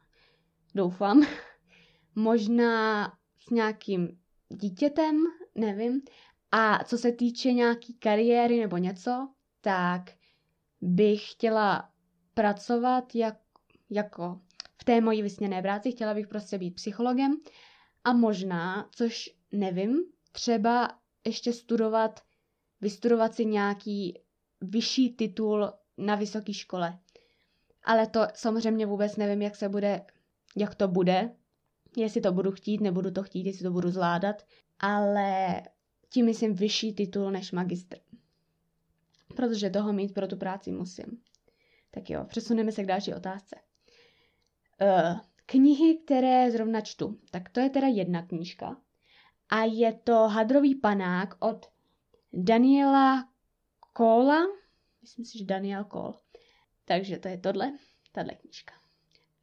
doufám, 0.74 1.22
možná 2.14 3.06
s 3.38 3.50
nějakým 3.50 4.18
dítětem, 4.48 5.16
nevím. 5.54 6.02
A 6.52 6.84
co 6.84 6.98
se 6.98 7.12
týče 7.12 7.52
nějaký 7.52 7.94
kariéry 7.94 8.60
nebo 8.60 8.76
něco, 8.76 9.28
tak 9.60 10.02
bych 10.80 11.30
chtěla 11.30 11.91
pracovat 12.34 13.14
jak, 13.14 13.38
jako 13.90 14.40
v 14.80 14.84
té 14.84 15.00
mojí 15.00 15.22
vysněné 15.22 15.62
práci, 15.62 15.92
chtěla 15.92 16.14
bych 16.14 16.28
prostě 16.28 16.58
být 16.58 16.74
psychologem 16.74 17.36
a 18.04 18.12
možná, 18.12 18.88
což 18.94 19.30
nevím, 19.52 20.04
třeba 20.32 20.98
ještě 21.24 21.52
studovat, 21.52 22.20
vystudovat 22.80 23.34
si 23.34 23.44
nějaký 23.44 24.18
vyšší 24.60 25.10
titul 25.16 25.72
na 25.98 26.14
vysoké 26.14 26.52
škole. 26.52 26.98
Ale 27.84 28.06
to 28.06 28.20
samozřejmě 28.34 28.86
vůbec 28.86 29.16
nevím, 29.16 29.42
jak 29.42 29.56
se 29.56 29.68
bude, 29.68 30.06
jak 30.56 30.74
to 30.74 30.88
bude, 30.88 31.34
jestli 31.96 32.20
to 32.20 32.32
budu 32.32 32.50
chtít, 32.50 32.80
nebudu 32.80 33.10
to 33.10 33.22
chtít, 33.22 33.46
jestli 33.46 33.62
to 33.62 33.70
budu 33.70 33.90
zvládat, 33.90 34.46
ale 34.78 35.62
tím 36.08 36.26
myslím 36.26 36.54
vyšší 36.54 36.92
titul 36.94 37.30
než 37.30 37.52
magistr. 37.52 37.98
Protože 39.36 39.70
toho 39.70 39.92
mít 39.92 40.14
pro 40.14 40.26
tu 40.26 40.36
práci 40.36 40.72
musím. 40.72 41.22
Tak 41.94 42.10
jo, 42.10 42.24
přesuneme 42.24 42.72
se 42.72 42.82
k 42.82 42.86
další 42.86 43.14
otázce. 43.14 43.56
Uh, 44.82 45.20
knihy, 45.46 45.98
které 46.04 46.50
zrovna 46.50 46.80
čtu. 46.80 47.18
Tak 47.30 47.48
to 47.48 47.60
je 47.60 47.70
teda 47.70 47.86
jedna 47.86 48.26
knížka. 48.26 48.76
A 49.48 49.64
je 49.64 49.92
to 49.92 50.14
Hadrový 50.14 50.74
panák 50.74 51.44
od 51.44 51.66
Daniela 52.32 53.28
Kola. 53.92 54.40
Myslím 55.02 55.24
si, 55.24 55.38
že 55.38 55.44
Daniel 55.44 55.84
Kol. 55.84 56.14
Takže 56.84 57.18
to 57.18 57.28
je 57.28 57.38
tohle, 57.38 57.72
tahle 58.12 58.34
knížka. 58.34 58.74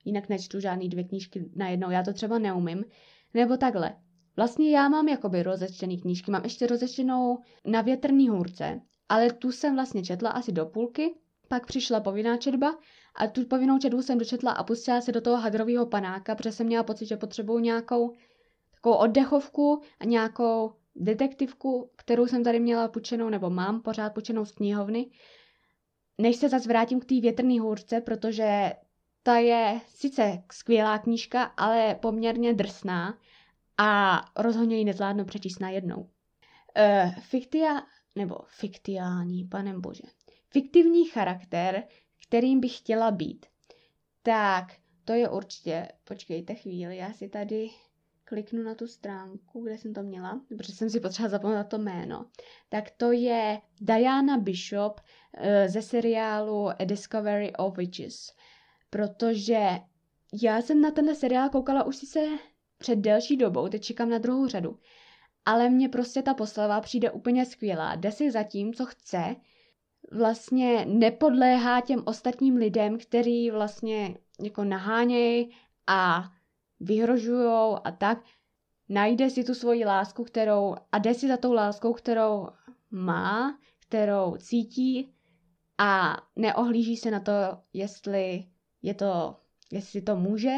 Jinak 0.05 0.29
nečtu 0.29 0.59
žádný 0.59 0.89
dvě 0.89 1.03
knížky 1.03 1.49
najednou, 1.55 1.89
já 1.89 2.03
to 2.03 2.13
třeba 2.13 2.39
neumím. 2.39 2.85
Nebo 3.33 3.57
takhle. 3.57 3.95
Vlastně 4.35 4.71
já 4.71 4.89
mám 4.89 5.07
jakoby 5.07 5.43
rozečtený 5.43 6.01
knížky, 6.01 6.31
mám 6.31 6.43
ještě 6.43 6.67
rozečtenou 6.67 7.37
na 7.65 7.81
větrný 7.81 8.29
hůrce, 8.29 8.81
ale 9.09 9.33
tu 9.33 9.51
jsem 9.51 9.75
vlastně 9.75 10.03
četla 10.03 10.29
asi 10.29 10.51
do 10.51 10.65
půlky 10.65 11.15
pak 11.49 11.65
přišla 11.65 11.99
povinná 11.99 12.37
četba 12.37 12.77
a 13.15 13.27
tu 13.27 13.45
povinnou 13.45 13.77
četbu 13.79 14.01
jsem 14.01 14.17
dočetla 14.17 14.51
a 14.51 14.63
pustila 14.63 15.01
se 15.01 15.11
do 15.11 15.21
toho 15.21 15.37
hadrového 15.37 15.85
panáka, 15.85 16.35
protože 16.35 16.51
jsem 16.51 16.67
měla 16.67 16.83
pocit, 16.83 17.05
že 17.05 17.17
potřebuju 17.17 17.59
nějakou 17.59 18.13
takovou 18.75 18.95
oddechovku 18.95 19.81
a 19.99 20.05
nějakou 20.05 20.73
detektivku, 20.95 21.91
kterou 21.95 22.27
jsem 22.27 22.43
tady 22.43 22.59
měla 22.59 22.87
půjčenou, 22.87 23.29
nebo 23.29 23.49
mám 23.49 23.81
pořád 23.81 24.13
půjčenou 24.13 24.45
z 24.45 24.51
knihovny. 24.51 25.11
Než 26.17 26.35
se 26.35 26.49
zase 26.49 26.67
vrátím 26.67 26.99
k 26.99 27.05
té 27.05 27.21
větrné 27.21 27.59
hůrce, 27.59 28.01
protože 28.01 28.73
ta 29.23 29.37
je 29.37 29.81
sice 29.87 30.43
skvělá 30.51 30.97
knížka, 30.97 31.43
ale 31.43 31.95
poměrně 31.95 32.53
drsná 32.53 33.17
a 33.77 34.21
rozhodně 34.37 34.77
ji 34.77 34.85
nezvládnu 34.85 35.25
přečíst 35.25 35.59
najednou. 35.59 35.97
Uh, 35.99 37.13
fiktia, 37.19 37.81
nebo 38.15 38.37
fiktiální, 38.47 39.45
panem 39.45 39.81
bože. 39.81 40.03
Fiktivní 40.51 41.05
charakter, 41.05 41.83
kterým 42.27 42.59
bych 42.59 42.77
chtěla 42.77 43.11
být. 43.11 43.45
Tak, 44.23 44.75
to 45.05 45.13
je 45.13 45.29
určitě, 45.29 45.87
počkejte 46.03 46.55
chvíli, 46.55 46.97
já 46.97 47.13
si 47.13 47.29
tady 47.29 47.69
kliknu 48.23 48.63
na 48.63 48.75
tu 48.75 48.87
stránku, 48.87 49.63
kde 49.63 49.77
jsem 49.77 49.93
to 49.93 50.03
měla, 50.03 50.41
protože 50.57 50.73
jsem 50.73 50.89
si 50.89 50.99
potřeba 50.99 51.29
zapomenout 51.29 51.67
to 51.67 51.77
jméno, 51.77 52.25
tak 52.69 52.91
to 52.91 53.11
je 53.11 53.61
Diana 53.81 54.37
Bishop 54.37 54.99
uh, 55.01 55.43
ze 55.67 55.81
seriálu 55.81 56.69
A 56.69 56.85
Discovery 56.85 57.53
of 57.55 57.77
Witches. 57.77 58.33
Protože 58.89 59.69
já 60.43 60.61
jsem 60.61 60.81
na 60.81 60.91
tenhle 60.91 61.15
seriál 61.15 61.49
koukala 61.49 61.83
už 61.83 61.95
sice 61.95 62.19
před 62.77 62.95
delší 62.95 63.37
dobou, 63.37 63.67
teď 63.67 63.83
čekám 63.83 64.09
na 64.09 64.17
druhou 64.17 64.47
řadu, 64.47 64.79
ale 65.45 65.69
mně 65.69 65.89
prostě 65.89 66.21
ta 66.21 66.33
postava 66.33 66.81
přijde 66.81 67.11
úplně 67.11 67.45
skvělá. 67.45 67.95
Jde 67.95 68.11
si 68.11 68.31
za 68.31 68.43
tím, 68.43 68.73
co 68.73 68.85
chce, 68.85 69.35
vlastně 70.11 70.85
nepodléhá 70.85 71.81
těm 71.81 72.03
ostatním 72.05 72.55
lidem, 72.55 72.97
který 72.97 73.51
vlastně 73.51 74.17
jako 74.43 74.63
nahánějí 74.63 75.51
a 75.87 76.31
vyhrožujou 76.79 77.77
a 77.83 77.91
tak, 77.97 78.17
najde 78.89 79.29
si 79.29 79.43
tu 79.43 79.53
svoji 79.53 79.85
lásku, 79.85 80.23
kterou 80.23 80.75
a 80.91 80.97
jde 80.97 81.13
si 81.13 81.27
za 81.27 81.37
tou 81.37 81.53
láskou, 81.53 81.93
kterou 81.93 82.47
má, 82.91 83.59
kterou 83.79 84.37
cítí 84.37 85.13
a 85.77 86.17
neohlíží 86.35 86.97
se 86.97 87.11
na 87.11 87.19
to, 87.19 87.31
jestli 87.73 88.45
je 88.81 88.93
to, 88.93 89.35
jestli 89.71 90.01
to 90.01 90.15
může 90.15 90.53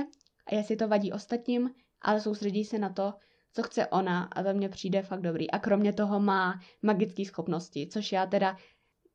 a 0.45 0.55
jestli 0.55 0.75
to 0.75 0.87
vadí 0.87 1.11
ostatním, 1.11 1.71
ale 2.01 2.21
soustředí 2.21 2.65
se 2.65 2.79
na 2.79 2.89
to, 2.89 3.13
co 3.53 3.63
chce 3.63 3.87
ona 3.87 4.23
a 4.23 4.43
to 4.43 4.53
mně 4.53 4.69
přijde 4.69 5.01
fakt 5.01 5.21
dobrý. 5.21 5.51
A 5.51 5.59
kromě 5.59 5.93
toho 5.93 6.19
má 6.19 6.59
magické 6.81 7.25
schopnosti, 7.25 7.87
což 7.91 8.11
já 8.11 8.25
teda 8.25 8.57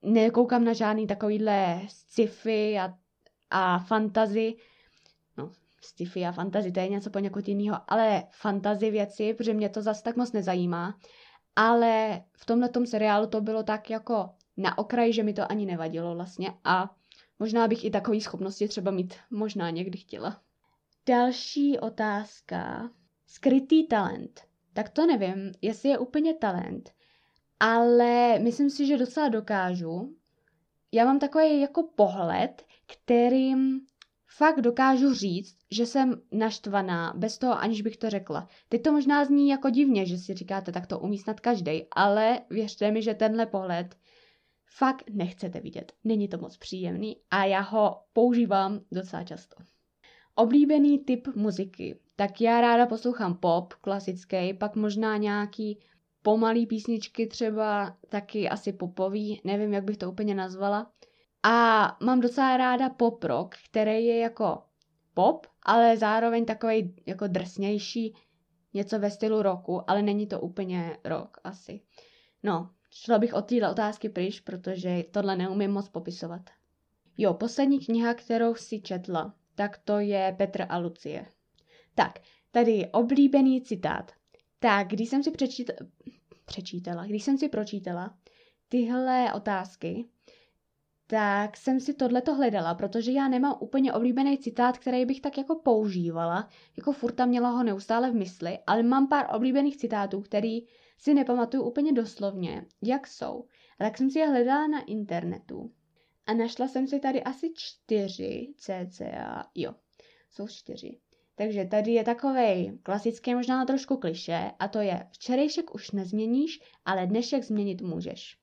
nekoukám 0.03 0.65
na 0.65 0.73
žádný 0.73 1.07
takovýhle 1.07 1.81
sci-fi 1.89 2.79
a, 2.79 2.95
a 3.51 3.79
fantazy, 3.79 4.55
no 5.37 5.53
sci-fi 5.81 6.27
a 6.27 6.33
fantazy, 6.33 6.73
to 6.73 6.81
je 6.81 6.89
něco 6.89 7.11
poněkud 7.11 7.49
jiného, 7.49 7.81
ale 7.89 8.25
fantazy 8.31 8.91
věci, 8.91 9.35
protože 9.35 9.55
mě 9.55 9.69
to 9.69 9.83
zase 9.83 10.03
tak 10.03 10.17
moc 10.17 10.33
nezajímá, 10.33 10.99
ale 11.57 12.23
v 12.37 12.47
tomhle 12.47 12.71
seriálu 12.85 13.27
to 13.27 13.41
bylo 13.41 13.63
tak 13.63 13.91
jako 13.91 14.31
na 14.57 14.79
okraji, 14.79 15.13
že 15.13 15.23
mi 15.23 15.33
to 15.33 15.51
ani 15.51 15.67
nevadilo 15.67 16.15
vlastně 16.15 16.53
a 16.65 16.95
možná 17.39 17.69
bych 17.69 17.85
i 17.85 17.91
takové 17.91 18.21
schopnosti 18.21 18.69
třeba 18.69 18.91
mít 18.91 19.15
možná 19.31 19.71
někdy 19.71 19.99
chtěla. 19.99 20.41
Další 21.09 21.79
otázka. 21.79 22.91
Skrytý 23.27 23.87
talent. 23.87 24.41
Tak 24.73 24.89
to 24.89 25.07
nevím, 25.07 25.53
jestli 25.63 25.89
je 25.89 25.99
úplně 25.99 26.35
talent, 26.35 26.93
ale 27.61 28.39
myslím 28.39 28.71
si, 28.71 28.87
že 28.87 28.99
docela 28.99 29.29
dokážu. 29.29 30.17
Já 30.93 31.05
mám 31.05 31.19
takový 31.19 31.61
jako 31.61 31.83
pohled, 31.83 32.65
kterým 32.87 33.81
fakt 34.27 34.61
dokážu 34.61 35.15
říct, 35.15 35.57
že 35.71 35.87
jsem 35.87 36.23
naštvaná, 36.33 37.13
bez 37.17 37.39
toho, 37.39 37.59
aniž 37.59 37.83
bych 37.83 37.97
to 37.97 38.11
řekla. 38.11 38.49
Teď 38.69 38.83
to 38.83 38.93
možná 38.93 39.25
zní 39.25 39.49
jako 39.49 39.71
divně, 39.71 40.07
že 40.07 40.19
si 40.19 40.35
říkáte, 40.35 40.73
tak 40.73 40.87
to 40.87 40.99
umí 40.99 41.19
snad 41.19 41.41
každý, 41.41 41.87
ale 41.91 42.41
věřte 42.51 42.91
mi, 42.91 43.03
že 43.03 43.15
tenhle 43.15 43.47
pohled 43.47 43.97
fakt 44.67 45.05
nechcete 45.11 45.61
vidět. 45.61 45.93
Není 46.05 46.29
to 46.29 46.39
moc 46.39 46.57
příjemný 46.57 47.17
a 47.31 47.45
já 47.45 47.61
ho 47.61 48.03
používám 48.13 48.81
docela 48.93 49.25
často. 49.25 49.57
Oblíbený 50.35 50.99
typ 50.99 51.29
muziky. 51.35 51.99
Tak 52.17 52.41
já 52.41 52.61
ráda 52.61 52.87
poslouchám 52.87 53.35
pop, 53.35 53.75
klasický, 53.75 54.55
pak 54.55 54.77
možná 54.77 55.17
nějaký 55.17 55.79
pomalý 56.27 56.67
písničky 56.67 57.27
třeba, 57.27 57.97
taky 58.09 58.49
asi 58.49 58.73
popový, 58.73 59.41
nevím, 59.45 59.73
jak 59.73 59.85
bych 59.85 59.97
to 59.97 60.11
úplně 60.11 60.35
nazvala. 60.35 60.91
A 61.43 61.97
mám 62.03 62.21
docela 62.21 62.57
ráda 62.57 62.89
pop 62.89 63.25
rock, 63.25 63.55
který 63.71 64.07
je 64.07 64.19
jako 64.19 64.63
pop, 65.15 65.47
ale 65.63 65.97
zároveň 65.97 66.45
takový 66.45 66.95
jako 67.07 67.27
drsnější, 67.27 68.15
něco 68.75 68.99
ve 68.99 69.11
stylu 69.11 69.43
roku, 69.43 69.91
ale 69.91 70.03
není 70.03 70.27
to 70.27 70.41
úplně 70.41 70.97
rock 71.05 71.39
asi. 71.45 71.81
No, 72.43 72.71
šla 72.91 73.19
bych 73.19 73.35
od 73.35 73.47
téhle 73.47 73.71
otázky 73.71 74.09
pryč, 74.09 74.41
protože 74.41 75.05
tohle 75.11 75.37
neumím 75.37 75.71
moc 75.71 75.89
popisovat. 75.89 76.51
Jo, 77.19 77.35
poslední 77.35 77.81
kniha, 77.81 78.15
kterou 78.15 78.55
si 78.55 78.81
četla, 78.81 79.35
tak 79.55 79.79
to 79.79 79.99
je 79.99 80.35
Petr 80.39 80.67
a 80.69 80.79
Lucie. 80.79 81.27
Tak, 81.95 82.19
tady 82.51 82.89
oblíbený 82.93 83.63
citát. 83.63 84.13
Tak, 84.59 84.89
když 84.89 85.09
jsem 85.09 85.23
si 85.23 85.31
přečít, 85.31 85.71
přečítala, 86.47 87.07
když 87.07 87.25
jsem 87.25 87.39
si 87.39 87.49
pročítala 87.49 88.19
tyhle 88.69 89.33
otázky, 89.35 90.09
tak 91.07 91.57
jsem 91.57 91.81
si 91.81 91.95
tohleto 91.95 92.35
hledala, 92.35 92.75
protože 92.75 93.13
já 93.13 93.29
nemám 93.29 93.57
úplně 93.61 93.93
oblíbený 93.93 94.39
citát, 94.39 94.79
který 94.79 95.05
bych 95.05 95.21
tak 95.21 95.39
jako 95.39 95.55
používala, 95.55 96.49
jako 96.77 96.93
furta 96.93 97.27
měla 97.27 97.51
ho 97.51 97.63
neustále 97.63 98.11
v 98.11 98.15
mysli, 98.15 98.59
ale 98.67 98.83
mám 98.83 99.09
pár 99.09 99.35
oblíbených 99.37 99.77
citátů, 99.77 100.21
který 100.21 100.67
si 100.99 101.15
nepamatuju 101.15 101.63
úplně 101.63 101.93
doslovně, 101.93 102.67
jak 102.83 103.07
jsou. 103.07 103.45
A 103.79 103.85
tak 103.85 103.99
jsem 103.99 104.11
si 104.11 104.19
je 104.19 104.29
hledala 104.29 104.67
na 104.67 104.81
internetu. 104.81 105.73
A 106.27 106.35
našla 106.35 106.69
jsem 106.69 106.87
si 106.87 107.01
tady 107.01 107.23
asi 107.23 107.53
čtyři 107.55 108.55
cca, 108.57 109.51
jo, 109.55 109.75
jsou 110.31 110.49
čtyři. 110.49 110.99
Takže 111.39 111.65
tady 111.65 111.91
je 111.91 112.05
takový 112.05 112.79
klasický, 112.83 113.35
možná 113.35 113.65
trošku 113.65 113.97
kliše, 113.97 114.51
a 114.59 114.69
to 114.69 114.79
je 114.79 115.07
včerejšek 115.13 115.75
už 115.75 115.91
nezměníš, 115.91 116.61
ale 116.85 117.07
dnešek 117.07 117.45
změnit 117.45 117.83
můžeš. 117.83 118.39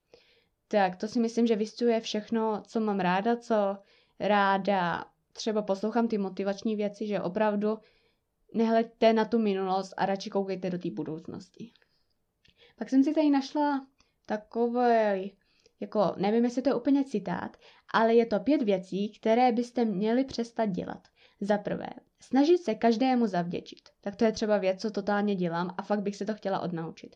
Tak 0.68 0.96
to 0.96 1.08
si 1.08 1.20
myslím, 1.20 1.48
že 1.48 1.56
vystuje 1.56 2.00
všechno, 2.00 2.64
co 2.68 2.80
mám 2.80 3.00
ráda, 3.00 3.38
co 3.38 3.78
ráda 4.20 5.06
třeba 5.34 5.62
poslouchám 5.62 6.08
ty 6.08 6.18
motivační 6.18 6.76
věci, 6.76 7.08
že 7.08 7.22
opravdu 7.22 7.80
nehleďte 8.54 9.14
na 9.14 9.26
tu 9.26 9.40
minulost 9.40 9.94
a 9.98 10.06
radši 10.06 10.30
koukejte 10.30 10.70
do 10.70 10.78
té 10.78 10.92
budoucnosti. 10.92 11.72
Pak 12.76 12.90
jsem 12.90 13.04
si 13.04 13.14
tady 13.14 13.30
našla 13.30 13.88
takový, 14.26 15.38
jako 15.80 16.14
nevím, 16.18 16.44
jestli 16.44 16.62
to 16.62 16.70
je 16.70 16.76
úplně 16.76 17.04
citát, 17.04 17.58
ale 17.94 18.16
je 18.16 18.26
to 18.26 18.40
pět 18.40 18.62
věcí, 18.62 19.10
které 19.10 19.52
byste 19.52 19.86
měli 19.86 20.26
přestat 20.26 20.66
dělat. 20.66 21.08
Za 21.42 21.58
prvé, 21.58 21.90
snažit 22.28 22.58
se 22.58 22.76
každému 22.76 23.28
zavděčit. 23.28 23.80
Tak 24.02 24.16
to 24.16 24.26
je 24.26 24.32
třeba 24.32 24.58
věc, 24.58 24.82
co 24.82 24.92
totálně 24.92 25.36
dělám 25.36 25.76
a 25.78 25.82
fakt 25.82 26.02
bych 26.02 26.16
se 26.16 26.26
to 26.26 26.34
chtěla 26.34 26.60
odnaučit. 26.60 27.16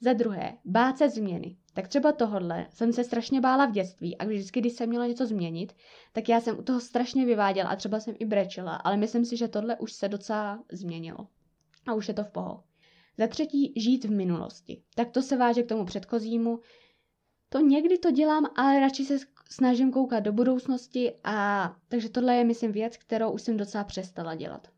Za 0.00 0.12
druhé, 0.12 0.58
bát 0.64 0.98
se 0.98 1.10
změny. 1.10 1.56
Tak 1.74 1.88
třeba 1.88 2.12
tohodle 2.12 2.66
jsem 2.70 2.92
se 2.92 3.04
strašně 3.04 3.40
bála 3.40 3.66
v 3.66 3.72
dětství 3.72 4.18
a 4.18 4.24
vždycky, 4.24 4.60
když 4.60 4.72
jsem 4.72 4.88
měla 4.88 5.06
něco 5.06 5.26
změnit, 5.26 5.72
tak 6.12 6.28
já 6.28 6.40
jsem 6.40 6.58
u 6.58 6.62
toho 6.62 6.80
strašně 6.80 7.26
vyváděla 7.26 7.68
a 7.68 7.76
třeba 7.76 8.00
jsem 8.00 8.14
i 8.18 8.24
brečela, 8.24 8.76
ale 8.76 8.96
myslím 8.96 9.24
si, 9.24 9.36
že 9.36 9.48
tohle 9.48 9.76
už 9.76 9.92
se 9.92 10.08
docela 10.08 10.64
změnilo. 10.72 11.26
A 11.86 11.94
už 11.94 12.08
je 12.08 12.14
to 12.14 12.24
v 12.24 12.30
poho. 12.30 12.64
Za 13.18 13.26
třetí, 13.26 13.72
žít 13.76 14.04
v 14.04 14.10
minulosti. 14.10 14.82
Tak 14.94 15.10
to 15.10 15.22
se 15.22 15.36
váže 15.36 15.62
k 15.62 15.68
tomu 15.68 15.84
předchozímu. 15.84 16.60
To 17.54 17.60
někdy 17.60 17.98
to 17.98 18.10
dělám, 18.10 18.46
ale 18.56 18.80
radši 18.80 19.04
se 19.04 19.18
snažím 19.50 19.92
koukat 19.92 20.22
do 20.24 20.32
budoucnosti 20.32 21.12
a 21.24 21.76
takže 21.88 22.08
tohle 22.08 22.34
je, 22.36 22.44
myslím, 22.44 22.72
věc, 22.72 22.96
kterou 22.96 23.30
už 23.30 23.42
jsem 23.42 23.56
docela 23.56 23.84
přestala 23.84 24.34
dělat. 24.34 24.68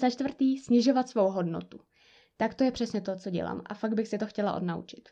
Za 0.00 0.10
čtvrtý, 0.10 0.58
snižovat 0.58 1.08
svou 1.08 1.30
hodnotu. 1.30 1.80
Tak 2.36 2.54
to 2.54 2.64
je 2.64 2.70
přesně 2.70 3.00
to, 3.00 3.16
co 3.16 3.30
dělám 3.30 3.62
a 3.66 3.74
fakt 3.74 3.94
bych 3.94 4.08
se 4.08 4.18
to 4.18 4.26
chtěla 4.26 4.56
odnaučit. 4.56 5.08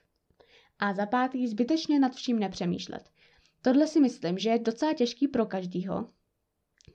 A 0.78 0.94
za 0.94 1.06
pátý, 1.06 1.49
zbytečně 1.49 1.99
nad 1.99 2.14
vším 2.14 2.38
nepřemýšlet. 2.38 3.11
Tohle 3.62 3.87
si 3.87 4.00
myslím, 4.00 4.38
že 4.38 4.50
je 4.50 4.58
docela 4.58 4.94
těžký 4.94 5.28
pro 5.28 5.46
každýho. 5.46 6.08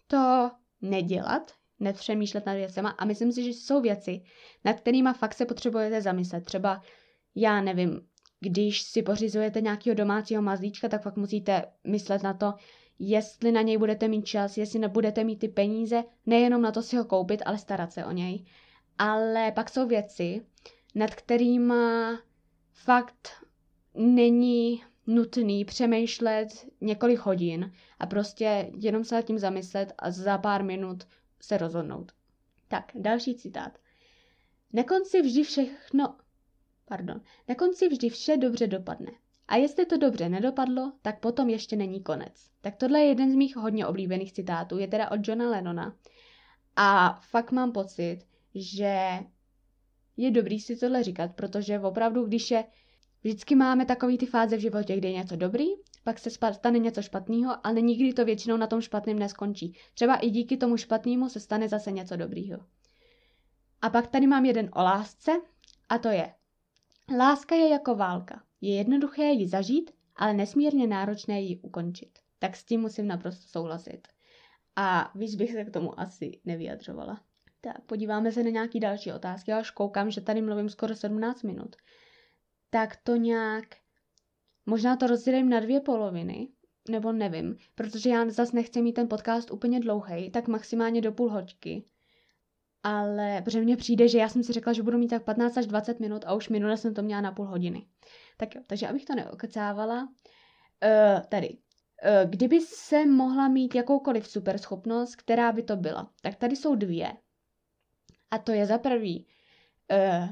To 0.08 0.52
nedělat, 0.82 1.52
nepřemýšlet 1.80 2.46
nad 2.46 2.54
věcema 2.54 2.90
a 2.90 3.06
myslím 3.06 3.32
si, 3.32 3.44
že 3.44 3.50
jsou 3.50 3.82
věci, 3.82 4.24
nad 4.66 4.74
kterými 4.74 5.10
fakt 5.14 5.34
se 5.34 5.46
potřebujete 5.46 6.02
zamyslet. 6.02 6.46
Třeba, 6.46 6.82
já 7.36 7.62
nevím, 7.62 8.11
když 8.44 8.82
si 8.82 9.02
pořizujete 9.02 9.62
nějakého 9.62 9.96
domácího 9.96 10.42
mazlíčka, 10.42 10.90
tak 10.90 11.02
fakt 11.02 11.18
musíte 11.18 11.66
myslet 11.84 12.24
na 12.24 12.34
to, 12.34 12.54
jestli 13.00 13.52
na 13.52 13.62
něj 13.62 13.78
budete 13.78 14.08
mít 14.08 14.26
čas, 14.26 14.58
jestli 14.58 14.80
nebudete 14.80 15.24
mít 15.24 15.40
ty 15.40 15.48
peníze, 15.48 16.04
nejenom 16.26 16.62
na 16.62 16.72
to 16.72 16.82
si 16.82 16.96
ho 16.96 17.06
koupit, 17.06 17.42
ale 17.46 17.58
starat 17.58 17.94
se 17.94 18.06
o 18.06 18.12
něj. 18.12 18.46
Ale 18.98 19.52
pak 19.52 19.70
jsou 19.70 19.88
věci, 19.88 20.46
nad 20.96 21.16
kterými 21.16 21.74
fakt 22.74 23.30
není 23.96 24.84
nutný 25.08 25.66
přemýšlet 25.66 26.48
několik 26.82 27.20
hodin 27.20 27.72
a 28.00 28.06
prostě 28.06 28.72
jenom 28.78 29.04
se 29.04 29.16
nad 29.16 29.22
tím 29.22 29.40
zamyslet 29.40 29.94
a 30.00 30.12
za 30.12 30.38
pár 30.38 30.64
minut 30.64 31.08
se 31.42 31.58
rozhodnout. 31.58 32.12
Tak, 32.68 32.92
další 32.96 33.36
citát. 33.36 33.78
Na 34.74 34.84
konci 34.84 35.22
vždy 35.22 35.44
všechno 35.44 36.16
Pardon. 36.92 37.22
Na 37.50 37.56
konci 37.56 37.88
vždy 37.88 38.10
vše 38.10 38.38
dobře 38.38 38.68
dopadne. 38.68 39.12
A 39.48 39.56
jestli 39.56 39.86
to 39.86 39.98
dobře 39.98 40.30
nedopadlo, 40.30 40.92
tak 41.02 41.20
potom 41.20 41.50
ještě 41.50 41.76
není 41.76 42.04
konec. 42.04 42.34
Tak 42.62 42.76
tohle 42.76 43.00
je 43.00 43.06
jeden 43.06 43.32
z 43.32 43.36
mých 43.36 43.56
hodně 43.56 43.88
oblíbených 43.88 44.34
citátů, 44.34 44.78
je 44.78 44.88
teda 44.88 45.12
od 45.12 45.28
Johna 45.28 45.50
Lennona. 45.50 45.96
A 46.76 47.20
fakt 47.30 47.52
mám 47.52 47.72
pocit, 47.72 48.20
že 48.56 49.20
je 50.18 50.32
dobrý 50.32 50.60
si 50.60 50.76
tohle 50.76 51.04
říkat, 51.04 51.32
protože 51.36 51.80
opravdu, 51.80 52.26
když 52.26 52.52
je, 52.52 52.64
vždycky 53.24 53.56
máme 53.56 53.86
takový 53.86 54.18
ty 54.18 54.26
fáze 54.26 54.58
v 54.58 54.62
životě, 54.62 54.98
kde 54.98 55.10
je 55.10 55.16
něco 55.16 55.36
dobrý, 55.36 55.68
pak 56.04 56.20
se 56.20 56.30
stane 56.30 56.80
něco 56.80 57.02
špatného, 57.02 57.68
ale 57.68 57.82
nikdy 57.82 58.14
to 58.14 58.26
většinou 58.26 58.58
na 58.58 58.68
tom 58.68 58.82
špatném 58.82 59.20
neskončí. 59.20 59.78
Třeba 59.94 60.16
i 60.16 60.30
díky 60.30 60.58
tomu 60.58 60.78
špatnému 60.78 61.30
se 61.30 61.40
stane 61.40 61.70
zase 61.70 61.92
něco 61.92 62.16
dobrýho. 62.16 62.60
A 63.82 63.90
pak 63.90 64.08
tady 64.08 64.28
mám 64.28 64.46
jeden 64.46 64.70
o 64.74 64.82
lásce, 64.84 65.32
a 65.90 65.98
to 65.98 66.08
je. 66.08 66.34
Láska 67.18 67.56
je 67.56 67.70
jako 67.70 67.96
válka. 67.96 68.44
Je 68.62 68.76
jednoduché 68.76 69.24
ji 69.24 69.48
zažít, 69.48 69.92
ale 70.16 70.34
nesmírně 70.34 70.88
náročné 70.88 71.42
ji 71.42 71.60
ukončit. 71.60 72.20
Tak 72.40 72.56
s 72.56 72.64
tím 72.64 72.82
musím 72.82 73.08
naprosto 73.08 73.48
souhlasit. 73.48 74.08
A 74.76 75.12
víc 75.16 75.36
bych 75.36 75.52
se 75.52 75.64
k 75.64 75.74
tomu 75.74 76.00
asi 76.00 76.40
nevyjadřovala. 76.46 77.22
Tak, 77.62 77.82
podíváme 77.86 78.32
se 78.32 78.44
na 78.44 78.50
nějaký 78.50 78.80
další 78.80 79.12
otázky. 79.12 79.52
Já 79.52 79.60
už 79.62 79.72
koukám, 79.72 80.12
že 80.12 80.22
tady 80.22 80.42
mluvím 80.42 80.70
skoro 80.70 80.96
17 80.96 81.44
minut. 81.44 81.76
Tak 82.70 82.98
to 83.04 83.16
nějak... 83.16 83.66
Možná 84.66 84.96
to 84.96 85.08
rozdělím 85.08 85.50
na 85.50 85.60
dvě 85.60 85.82
poloviny, 85.82 86.48
nebo 86.90 87.12
nevím, 87.12 87.58
protože 87.76 88.10
já 88.10 88.30
zase 88.30 88.56
nechci 88.56 88.82
mít 88.82 88.94
ten 88.94 89.08
podcast 89.08 89.52
úplně 89.52 89.80
dlouhý, 89.80 90.32
tak 90.32 90.48
maximálně 90.48 91.02
do 91.02 91.12
půl 91.12 91.30
hoďky. 91.30 91.84
Ale 92.84 93.42
protože 93.42 93.62
mně 93.62 93.78
přijde, 93.78 94.08
že 94.08 94.18
já 94.18 94.30
jsem 94.30 94.44
si 94.44 94.54
řekla, 94.54 94.74
že 94.74 94.84
budu 94.84 94.98
mít 94.98 95.08
tak 95.08 95.24
15 95.24 95.58
až 95.58 95.66
20 95.66 96.00
minut 96.00 96.24
a 96.28 96.34
už 96.34 96.50
minule 96.50 96.78
jsem 96.78 96.94
to 96.94 97.02
měla 97.02 97.22
na 97.22 97.32
půl 97.32 97.46
hodiny. 97.46 97.86
Tak 98.38 98.56
jo, 98.56 98.62
takže 98.68 98.88
abych 98.88 99.06
to 99.06 99.16
neokecávala, 99.16 100.04
uh, 100.04 101.22
tady, 101.30 101.50
uh, 101.50 102.30
kdyby 102.30 102.62
se 102.62 103.06
mohla 103.06 103.48
mít 103.48 103.76
jakoukoliv 103.76 104.28
superschopnost, 104.28 105.16
která 105.16 105.52
by 105.52 105.64
to 105.64 105.76
byla, 105.76 106.12
tak 106.22 106.36
tady 106.36 106.56
jsou 106.56 106.76
dvě. 106.76 107.14
A 108.32 108.38
to 108.38 108.52
je 108.52 108.66
za 108.66 108.78
prvý 108.78 109.28
uh, 109.92 110.30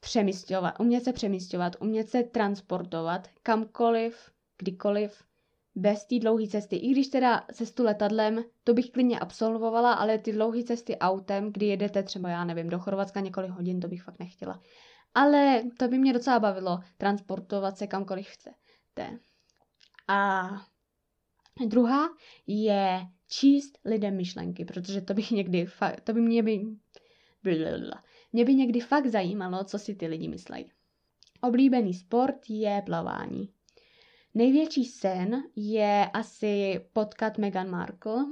přemysťovat, 0.00 0.80
umět 0.80 1.04
se 1.04 1.12
přemysťovat, 1.12 1.76
umět 1.80 2.10
se 2.10 2.22
transportovat 2.22 3.28
kamkoliv, 3.42 4.30
kdykoliv, 4.58 5.24
bez 5.74 6.04
té 6.04 6.18
dlouhé 6.18 6.46
cesty. 6.46 6.76
I 6.76 6.90
když 6.90 7.08
teda 7.08 7.46
cestu 7.52 7.84
letadlem, 7.84 8.44
to 8.64 8.74
bych 8.74 8.90
klidně 8.90 9.18
absolvovala, 9.18 9.92
ale 9.92 10.18
ty 10.18 10.32
dlouhé 10.32 10.62
cesty 10.62 10.98
autem, 10.98 11.52
kdy 11.52 11.66
jedete 11.66 12.02
třeba, 12.02 12.28
já 12.28 12.44
nevím, 12.44 12.68
do 12.68 12.78
Chorvatska 12.78 13.20
několik 13.20 13.50
hodin, 13.50 13.80
to 13.80 13.88
bych 13.88 14.02
fakt 14.02 14.18
nechtěla. 14.18 14.62
Ale 15.14 15.62
to 15.78 15.88
by 15.88 15.98
mě 15.98 16.12
docela 16.12 16.38
bavilo, 16.38 16.78
transportovat 16.98 17.78
se 17.78 17.86
kamkoliv 17.86 18.26
chcete. 18.26 19.18
A 20.08 20.48
druhá 21.66 22.08
je 22.46 23.00
číst 23.28 23.78
lidem 23.84 24.16
myšlenky, 24.16 24.64
protože 24.64 25.00
to 25.00 25.14
bych 25.14 25.30
někdy, 25.30 25.66
to 26.04 26.12
by 26.12 26.20
mě 26.20 26.42
by, 26.42 26.64
mě 28.32 28.44
by 28.44 28.54
někdy 28.54 28.80
fakt 28.80 29.06
zajímalo, 29.06 29.64
co 29.64 29.78
si 29.78 29.94
ty 29.94 30.06
lidi 30.06 30.28
myslejí. 30.28 30.70
Oblíbený 31.40 31.94
sport 31.94 32.36
je 32.48 32.82
plavání. 32.86 33.48
Největší 34.34 34.84
sen 34.84 35.42
je 35.56 36.10
asi 36.12 36.80
potkat 36.92 37.38
Meghan 37.38 37.70
Markle. 37.70 38.24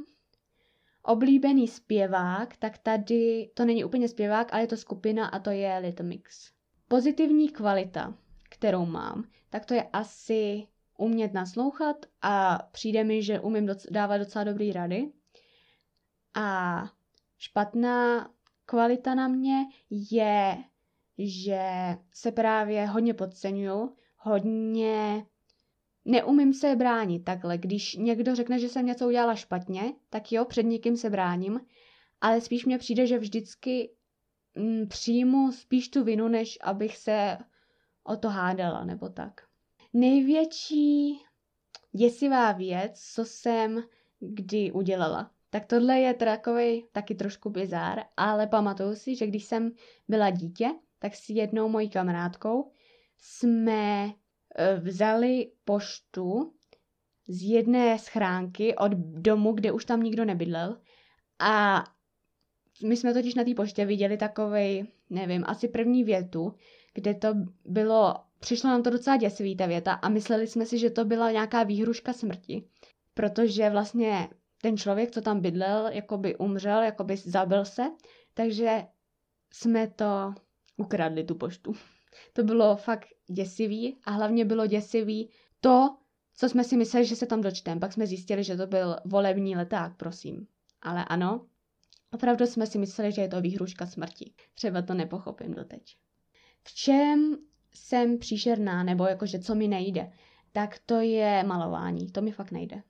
Oblíbený 1.02 1.68
zpěvák, 1.68 2.56
tak 2.56 2.78
tady 2.78 3.50
to 3.54 3.64
není 3.64 3.85
úplně 3.85 4.09
zpěvák, 4.09 4.52
ale 4.52 4.62
je 4.62 4.66
to 4.66 4.76
skupina 4.76 5.26
a 5.26 5.38
to 5.38 5.50
je 5.50 5.78
Little 5.78 6.06
Mix. 6.06 6.52
Pozitivní 6.88 7.49
kvalita, 7.49 8.14
kterou 8.50 8.87
mám, 8.87 9.25
tak 9.50 9.66
to 9.66 9.75
je 9.75 9.82
asi 9.92 10.66
umět 10.99 11.32
naslouchat 11.32 11.97
a 12.23 12.59
přijde 12.73 13.04
mi, 13.04 13.23
že 13.23 13.40
umím 13.40 13.66
doc- 13.66 13.90
dávat 13.90 14.18
docela 14.18 14.44
dobrý 14.44 14.73
rady. 14.73 15.12
A 16.35 16.85
špatná 17.38 18.30
kvalita 18.67 19.15
na 19.15 19.28
mě 19.28 19.65
je, 19.91 20.65
že 21.19 21.62
se 22.12 22.32
právě 22.32 22.86
hodně 22.86 23.15
podceňuju, 23.15 23.97
hodně 24.17 25.26
neumím 26.04 26.54
se 26.54 26.76
bránit 26.76 27.25
takhle. 27.25 27.58
Když 27.58 27.97
někdo 27.97 28.34
řekne, 28.34 28.58
že 28.58 28.69
jsem 28.69 28.86
něco 28.86 29.06
udělala 29.06 29.34
špatně, 29.34 29.93
tak 30.10 30.32
jo, 30.32 30.45
před 30.45 30.62
někým 30.62 30.97
se 30.97 31.10
bráním, 31.10 31.60
ale 32.21 32.41
spíš 32.41 32.67
mně 32.67 32.78
přijde, 32.78 33.06
že 33.06 33.19
vždycky 33.19 33.91
mm, 34.56 34.88
přijmu 34.88 35.52
spíš 35.52 35.88
tu 35.88 36.04
vinu, 36.04 36.28
než 36.28 36.58
abych 36.62 36.97
se 36.97 37.38
o 38.04 38.17
to 38.17 38.28
hádala, 38.28 38.84
nebo 38.84 39.08
tak. 39.08 39.41
Největší 39.93 41.19
děsivá 41.93 42.52
věc, 42.52 43.00
co 43.15 43.25
jsem 43.25 43.82
kdy 44.21 44.73
udělala. 44.73 45.30
Tak 45.50 45.67
tohle 45.67 45.99
je 45.99 46.15
takový 46.15 46.84
taky 46.93 47.15
trošku 47.15 47.50
bizár, 47.50 48.02
ale 48.17 48.47
pamatuju 48.47 48.95
si, 48.95 49.17
že 49.17 49.26
když 49.26 49.45
jsem 49.45 49.73
byla 50.08 50.30
dítě, 50.30 50.71
tak 50.99 51.15
s 51.15 51.30
jednou 51.30 51.69
mojí 51.69 51.91
kamarádkou 51.91 52.71
jsme 53.19 54.12
vzali 54.80 55.52
poštu 55.65 56.52
z 57.28 57.50
jedné 57.50 57.99
schránky 57.99 58.76
od 58.76 58.93
domu, 58.95 59.52
kde 59.52 59.73
už 59.73 59.84
tam 59.84 60.02
nikdo 60.02 60.25
nebydlel 60.25 60.78
a 61.38 61.84
my 62.84 62.97
jsme 62.97 63.15
totiž 63.15 63.34
na 63.34 63.45
té 63.45 63.54
poště 63.54 63.84
viděli 63.84 64.17
takovej, 64.17 64.86
nevím, 65.10 65.45
asi 65.47 65.69
první 65.69 66.04
větu, 66.04 66.54
kde 66.95 67.15
to 67.15 67.28
bylo, 67.65 68.15
přišlo 68.38 68.71
nám 68.71 68.82
to 68.82 68.91
docela 68.91 69.17
děsivý 69.17 69.56
ta 69.56 69.67
věta 69.67 69.93
a 69.93 70.08
mysleli 70.08 70.47
jsme 70.47 70.67
si, 70.67 70.78
že 70.78 70.91
to 70.91 71.04
byla 71.04 71.30
nějaká 71.30 71.62
výhruška 71.62 72.12
smrti, 72.12 72.65
protože 73.15 73.71
vlastně 73.71 74.28
ten 74.62 74.76
člověk, 74.76 75.10
co 75.10 75.21
tam 75.21 75.41
bydlel, 75.41 75.86
jakoby 75.86 76.36
umřel, 76.36 76.82
jakoby 76.82 77.17
zabil 77.17 77.65
se, 77.65 77.82
takže 78.34 78.82
jsme 79.52 79.86
to 79.86 80.34
ukradli, 80.76 81.25
tu 81.25 81.34
poštu. 81.34 81.73
To 82.32 82.42
bylo 82.42 82.76
fakt 82.76 83.08
děsivý 83.30 83.96
a 84.04 84.10
hlavně 84.10 84.44
bylo 84.44 84.66
děsivý 84.66 85.30
to, 85.60 85.96
co 86.34 86.48
jsme 86.48 86.64
si 86.64 86.76
mysleli, 86.76 87.06
že 87.06 87.16
se 87.16 87.26
tam 87.26 87.40
dočtem. 87.40 87.80
Pak 87.80 87.92
jsme 87.92 88.06
zjistili, 88.06 88.44
že 88.44 88.56
to 88.56 88.66
byl 88.66 88.96
volební 89.04 89.56
leták, 89.56 89.96
prosím. 89.96 90.46
Ale 90.82 91.04
ano, 91.04 91.46
opravdu 92.12 92.46
jsme 92.46 92.66
si 92.66 92.78
mysleli, 92.78 93.12
že 93.12 93.22
je 93.22 93.28
to 93.28 93.40
výhruška 93.40 93.86
smrti. 93.86 94.32
Třeba 94.54 94.82
to 94.82 94.94
nepochopím 94.94 95.54
doteď. 95.54 95.96
V 96.62 96.75
čem 96.75 97.36
jsem 97.75 98.18
příšerná, 98.18 98.82
nebo 98.82 99.06
jakože 99.06 99.38
co 99.38 99.54
mi 99.54 99.68
nejde, 99.68 100.12
tak 100.52 100.78
to 100.86 101.00
je 101.00 101.44
malování. 101.46 102.12
To 102.12 102.22
mi 102.22 102.32
fakt 102.32 102.50
nejde. 102.50 102.82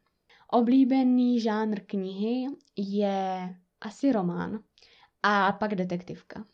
Oblíbený 0.50 1.40
žánr 1.40 1.80
knihy 1.80 2.46
je 2.76 3.54
asi 3.80 4.12
román 4.12 4.62
a 5.22 5.52
pak 5.52 5.74
detektivka 5.74 6.44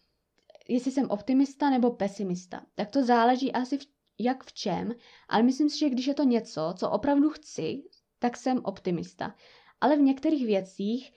jestli 0.68 0.92
jsem 0.92 1.10
optimista 1.10 1.70
nebo 1.70 1.90
pesimista, 1.90 2.66
tak 2.74 2.90
to 2.90 3.04
záleží 3.04 3.52
asi 3.52 3.78
v, 3.78 3.86
jak 4.18 4.44
v 4.44 4.52
čem, 4.52 4.92
ale 5.28 5.42
myslím 5.42 5.70
si, 5.70 5.78
že 5.78 5.90
když 5.90 6.06
je 6.06 6.14
to 6.14 6.24
něco, 6.24 6.74
co 6.76 6.90
opravdu 6.90 7.30
chci, 7.30 7.82
tak 8.18 8.36
jsem 8.36 8.60
optimista. 8.64 9.34
Ale 9.80 9.96
v 9.96 10.00
některých 10.00 10.46
věcích 10.46 11.12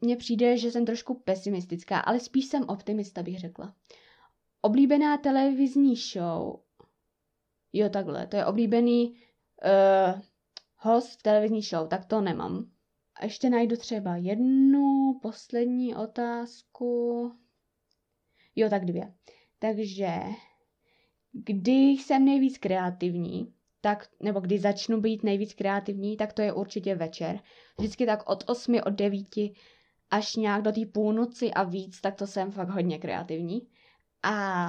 mně 0.00 0.16
přijde, 0.16 0.56
že 0.56 0.70
jsem 0.70 0.84
trošku 0.84 1.14
pesimistická, 1.14 2.00
ale 2.00 2.20
spíš 2.20 2.46
jsem 2.46 2.64
optimista, 2.68 3.22
bych 3.22 3.38
řekla. 3.38 3.74
Oblíbená 4.60 5.18
televizní 5.18 5.96
show. 5.96 6.60
Jo, 7.72 7.88
takhle. 7.88 8.26
To 8.26 8.36
je 8.36 8.46
oblíbený 8.46 9.10
uh, 9.64 10.20
host 10.76 11.22
televizní 11.22 11.62
show, 11.62 11.88
tak 11.88 12.04
to 12.04 12.20
nemám. 12.20 12.70
A 13.20 13.24
ještě 13.24 13.50
najdu 13.50 13.76
třeba 13.76 14.16
jednu 14.16 15.18
poslední 15.22 15.96
otázku. 15.96 17.32
Jo, 18.56 18.70
tak 18.70 18.84
dvě. 18.84 19.12
Takže 19.58 20.22
když 21.32 22.02
jsem 22.02 22.24
nejvíc 22.24 22.58
kreativní, 22.58 23.54
tak, 23.80 24.08
nebo 24.20 24.40
když 24.40 24.60
začnu 24.60 25.00
být 25.00 25.22
nejvíc 25.22 25.54
kreativní, 25.54 26.16
tak 26.16 26.32
to 26.32 26.42
je 26.42 26.52
určitě 26.52 26.94
večer. 26.94 27.40
Vždycky 27.78 28.06
tak 28.06 28.30
od 28.30 28.44
8, 28.46 28.80
od 28.86 28.92
9 28.92 29.26
až 30.10 30.36
nějak 30.36 30.62
do 30.62 30.72
té 30.72 30.86
půlnoci 30.86 31.52
a 31.52 31.62
víc, 31.62 32.00
tak 32.00 32.14
to 32.14 32.26
jsem 32.26 32.50
fakt 32.50 32.68
hodně 32.68 32.98
kreativní. 32.98 33.68
A 34.22 34.66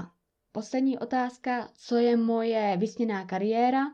poslední 0.52 1.00
otázka, 1.00 1.70
co 1.76 1.96
je 1.96 2.18
moje 2.18 2.78
vysněná 2.78 3.26
kariéra, 3.26 3.86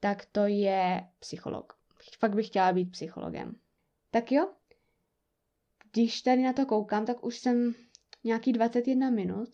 tak 0.00 0.26
to 0.32 0.46
je 0.46 1.08
psycholog. 1.18 1.78
Fakt 2.18 2.34
bych 2.34 2.46
chtěla 2.46 2.72
být 2.72 2.90
psychologem. 2.90 3.56
Tak 4.10 4.32
jo, 4.32 4.48
když 5.92 6.22
tady 6.22 6.42
na 6.42 6.52
to 6.52 6.66
koukám, 6.66 7.06
tak 7.06 7.24
už 7.24 7.38
jsem 7.38 7.74
nějaký 8.24 8.52
21 8.52 9.10
minut, 9.10 9.48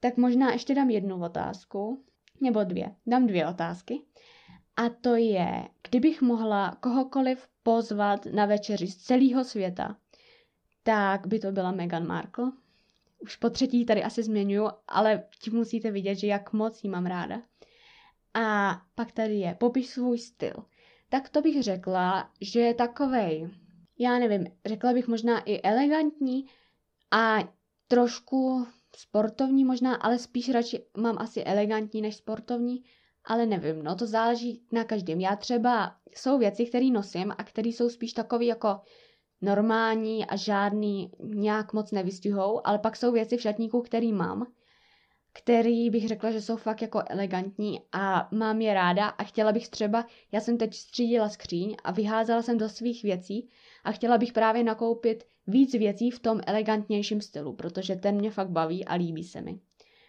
tak 0.00 0.16
možná 0.16 0.52
ještě 0.52 0.74
dám 0.74 0.90
jednu 0.90 1.22
otázku, 1.22 2.04
nebo 2.40 2.64
dvě. 2.64 2.94
Dám 3.06 3.26
dvě 3.26 3.46
otázky. 3.46 4.02
A 4.76 4.88
to 4.88 5.14
je, 5.14 5.68
kdybych 5.90 6.22
mohla 6.22 6.76
kohokoliv 6.80 7.48
pozvat 7.62 8.26
na 8.26 8.46
večeři 8.46 8.86
z 8.86 8.96
celého 8.96 9.44
světa, 9.44 9.96
tak 10.82 11.26
by 11.26 11.38
to 11.38 11.52
byla 11.52 11.72
Meghan 11.72 12.06
Markle. 12.06 12.52
Už 13.18 13.36
po 13.36 13.50
třetí 13.50 13.84
tady 13.84 14.02
asi 14.02 14.22
změňuju, 14.22 14.68
ale 14.88 15.24
tím 15.42 15.54
musíte 15.54 15.90
vidět, 15.90 16.14
že 16.14 16.26
jak 16.26 16.52
moc 16.52 16.84
jí 16.84 16.90
mám 16.90 17.06
ráda. 17.06 17.42
A 18.34 18.76
pak 18.94 19.12
tady 19.12 19.34
je, 19.34 19.54
popiš 19.54 19.86
svůj 19.86 20.18
styl. 20.18 20.54
Tak 21.08 21.28
to 21.28 21.42
bych 21.42 21.62
řekla, 21.62 22.30
že 22.40 22.60
je 22.60 22.74
takovej, 22.74 23.48
já 23.98 24.18
nevím, 24.18 24.46
řekla 24.66 24.92
bych 24.92 25.08
možná 25.08 25.40
i 25.40 25.60
elegantní 25.62 26.46
a 27.10 27.38
trošku 27.88 28.66
sportovní 28.96 29.64
možná, 29.64 29.94
ale 29.94 30.18
spíš 30.18 30.48
radši 30.48 30.84
mám 30.96 31.18
asi 31.18 31.44
elegantní 31.44 32.02
než 32.02 32.16
sportovní, 32.16 32.84
ale 33.24 33.46
nevím, 33.46 33.82
no 33.82 33.96
to 33.96 34.06
záleží 34.06 34.62
na 34.72 34.84
každém. 34.84 35.20
Já 35.20 35.36
třeba, 35.36 35.96
jsou 36.14 36.38
věci, 36.38 36.66
které 36.66 36.90
nosím 36.90 37.34
a 37.38 37.44
které 37.44 37.68
jsou 37.68 37.88
spíš 37.88 38.12
takový 38.12 38.46
jako 38.46 38.80
normální 39.40 40.26
a 40.26 40.36
žádný 40.36 41.12
nějak 41.20 41.72
moc 41.72 41.90
nevystihou, 41.90 42.66
ale 42.66 42.78
pak 42.78 42.96
jsou 42.96 43.12
věci 43.12 43.36
v 43.36 43.42
šatníku, 43.42 43.82
který 43.82 44.12
mám, 44.12 44.46
který 45.32 45.90
bych 45.90 46.08
řekla, 46.08 46.30
že 46.30 46.40
jsou 46.40 46.56
fakt 46.56 46.82
jako 46.82 47.02
elegantní 47.06 47.80
a 47.92 48.28
mám 48.32 48.60
je 48.60 48.74
ráda 48.74 49.06
a 49.06 49.24
chtěla 49.24 49.52
bych 49.52 49.68
třeba, 49.68 50.06
já 50.32 50.40
jsem 50.40 50.58
teď 50.58 50.74
střídila 50.74 51.28
skříň 51.28 51.76
a 51.84 51.92
vyházela 51.92 52.42
jsem 52.42 52.58
do 52.58 52.68
svých 52.68 53.02
věcí 53.02 53.50
a 53.88 53.92
chtěla 53.92 54.18
bych 54.18 54.32
právě 54.32 54.64
nakoupit 54.64 55.24
víc 55.46 55.72
věcí 55.72 56.10
v 56.10 56.18
tom 56.18 56.40
elegantnějším 56.46 57.20
stylu, 57.20 57.52
protože 57.52 57.96
ten 57.96 58.14
mě 58.14 58.30
fakt 58.30 58.50
baví 58.50 58.84
a 58.84 58.94
líbí 58.94 59.24
se 59.24 59.40
mi. 59.40 59.60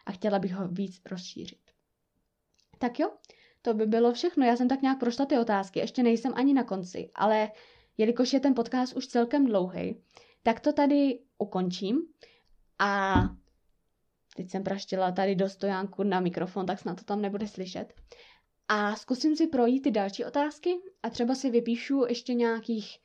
A 0.05 0.11
chtěla 0.11 0.39
bych 0.39 0.53
ho 0.53 0.67
víc 0.67 1.01
rozšířit. 1.05 1.59
Tak 2.77 2.99
jo, 2.99 3.11
to 3.61 3.73
by 3.73 3.85
bylo 3.85 4.13
všechno. 4.13 4.45
Já 4.45 4.55
jsem 4.55 4.67
tak 4.67 4.81
nějak 4.81 4.99
prošla 4.99 5.25
ty 5.25 5.37
otázky, 5.37 5.79
ještě 5.79 6.03
nejsem 6.03 6.33
ani 6.35 6.53
na 6.53 6.63
konci, 6.63 7.11
ale 7.15 7.51
jelikož 7.97 8.33
je 8.33 8.39
ten 8.39 8.53
podcast 8.53 8.95
už 8.95 9.07
celkem 9.07 9.45
dlouhý, 9.45 10.01
tak 10.43 10.59
to 10.59 10.73
tady 10.73 11.19
ukončím 11.37 12.01
a 12.79 13.13
teď 14.35 14.49
jsem 14.49 14.63
praštila 14.63 15.11
tady 15.11 15.35
do 15.35 15.49
stojánku 15.49 16.03
na 16.03 16.19
mikrofon, 16.19 16.65
tak 16.65 16.79
snad 16.79 16.95
to 16.95 17.03
tam 17.03 17.21
nebude 17.21 17.47
slyšet. 17.47 17.93
A 18.67 18.95
zkusím 18.95 19.35
si 19.35 19.47
projít 19.47 19.81
ty 19.81 19.91
další 19.91 20.25
otázky 20.25 20.75
a 21.03 21.09
třeba 21.09 21.35
si 21.35 21.49
vypíšu 21.49 22.05
ještě 22.07 22.33
nějakých 22.33 22.99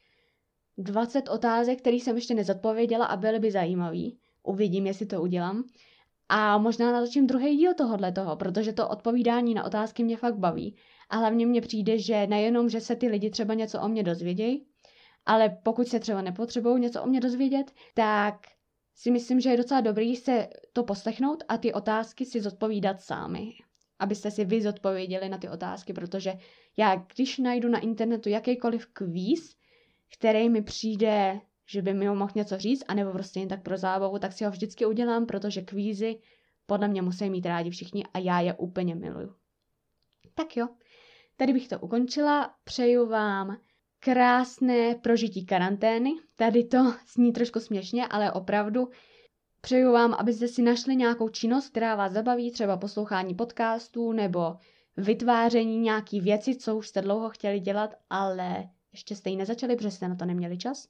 20 0.78 1.28
otázek, 1.28 1.78
které 1.78 1.96
jsem 1.96 2.16
ještě 2.16 2.34
nezodpověděla 2.34 3.06
a 3.06 3.16
byly 3.16 3.38
by 3.38 3.50
zajímavý. 3.50 4.18
Uvidím, 4.42 4.86
jestli 4.86 5.06
to 5.06 5.22
udělám. 5.22 5.64
A 6.28 6.58
možná 6.58 6.92
natočím 6.92 7.26
druhý 7.26 7.56
díl 7.56 7.74
tohohle 7.74 8.12
toho, 8.12 8.36
protože 8.36 8.72
to 8.72 8.88
odpovídání 8.88 9.54
na 9.54 9.64
otázky 9.64 10.04
mě 10.04 10.16
fakt 10.16 10.38
baví. 10.38 10.76
A 11.10 11.16
hlavně 11.16 11.46
mně 11.46 11.60
přijde, 11.60 11.98
že 11.98 12.26
nejenom, 12.26 12.68
že 12.68 12.80
se 12.80 12.96
ty 12.96 13.08
lidi 13.08 13.30
třeba 13.30 13.54
něco 13.54 13.80
o 13.80 13.88
mě 13.88 14.02
dozvědějí, 14.02 14.66
ale 15.26 15.58
pokud 15.62 15.88
se 15.88 16.00
třeba 16.00 16.22
nepotřebují 16.22 16.80
něco 16.80 17.02
o 17.02 17.06
mě 17.06 17.20
dozvědět, 17.20 17.72
tak 17.94 18.34
si 18.94 19.10
myslím, 19.10 19.40
že 19.40 19.50
je 19.50 19.56
docela 19.56 19.80
dobrý 19.80 20.16
se 20.16 20.48
to 20.72 20.84
poslechnout 20.84 21.44
a 21.48 21.58
ty 21.58 21.72
otázky 21.72 22.24
si 22.24 22.40
zodpovídat 22.40 23.00
sami. 23.00 23.52
Abyste 23.98 24.30
si 24.30 24.44
vy 24.44 24.62
zodpověděli 24.62 25.28
na 25.28 25.38
ty 25.38 25.48
otázky, 25.48 25.92
protože 25.92 26.32
já, 26.76 27.06
když 27.14 27.38
najdu 27.38 27.68
na 27.68 27.78
internetu 27.78 28.28
jakýkoliv 28.28 28.86
kvíz, 28.86 29.56
který 30.12 30.48
mi 30.48 30.62
přijde, 30.62 31.40
že 31.66 31.82
by 31.82 31.94
mi 31.94 32.06
ho 32.06 32.14
mohl 32.14 32.32
něco 32.34 32.58
říct, 32.58 32.84
anebo 32.88 33.12
prostě 33.12 33.40
jen 33.40 33.48
tak 33.48 33.62
pro 33.62 33.76
zábavu, 33.76 34.18
tak 34.18 34.32
si 34.32 34.44
ho 34.44 34.50
vždycky 34.50 34.86
udělám, 34.86 35.26
protože 35.26 35.62
kvízy 35.62 36.18
podle 36.66 36.88
mě 36.88 37.02
musí 37.02 37.30
mít 37.30 37.46
rádi 37.46 37.70
všichni 37.70 38.04
a 38.14 38.18
já 38.18 38.40
je 38.40 38.54
úplně 38.54 38.94
miluju. 38.94 39.34
Tak 40.34 40.56
jo, 40.56 40.68
tady 41.36 41.52
bych 41.52 41.68
to 41.68 41.78
ukončila. 41.78 42.54
Přeju 42.64 43.06
vám 43.06 43.56
krásné 44.00 44.94
prožití 44.94 45.46
karantény. 45.46 46.10
Tady 46.36 46.64
to 46.64 46.78
zní 47.14 47.32
trošku 47.32 47.60
směšně, 47.60 48.06
ale 48.06 48.32
opravdu 48.32 48.88
přeju 49.60 49.92
vám, 49.92 50.14
abyste 50.14 50.48
si 50.48 50.62
našli 50.62 50.96
nějakou 50.96 51.28
činnost, 51.28 51.68
která 51.68 51.94
vás 51.96 52.12
zabaví, 52.12 52.50
třeba 52.50 52.76
poslouchání 52.76 53.34
podcastů 53.34 54.12
nebo 54.12 54.56
vytváření 54.96 55.78
nějaký 55.78 56.20
věci, 56.20 56.56
co 56.56 56.76
už 56.76 56.88
jste 56.88 57.02
dlouho 57.02 57.30
chtěli 57.30 57.60
dělat, 57.60 57.94
ale 58.10 58.68
ještě 58.94 59.16
jste 59.16 59.30
ji 59.30 59.36
nezačali, 59.36 59.76
protože 59.76 59.90
jste 59.90 60.08
na 60.08 60.14
to 60.14 60.24
neměli 60.24 60.58
čas. 60.58 60.88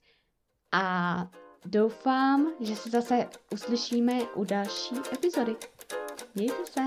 A 0.73 1.31
doufám, 1.64 2.53
že 2.61 2.77
se 2.77 2.90
zase 2.90 3.29
uslyšíme 3.53 4.23
u 4.23 4.45
další 4.45 4.95
epizody. 5.12 5.57
Mějte 6.35 6.67
se! 6.67 6.81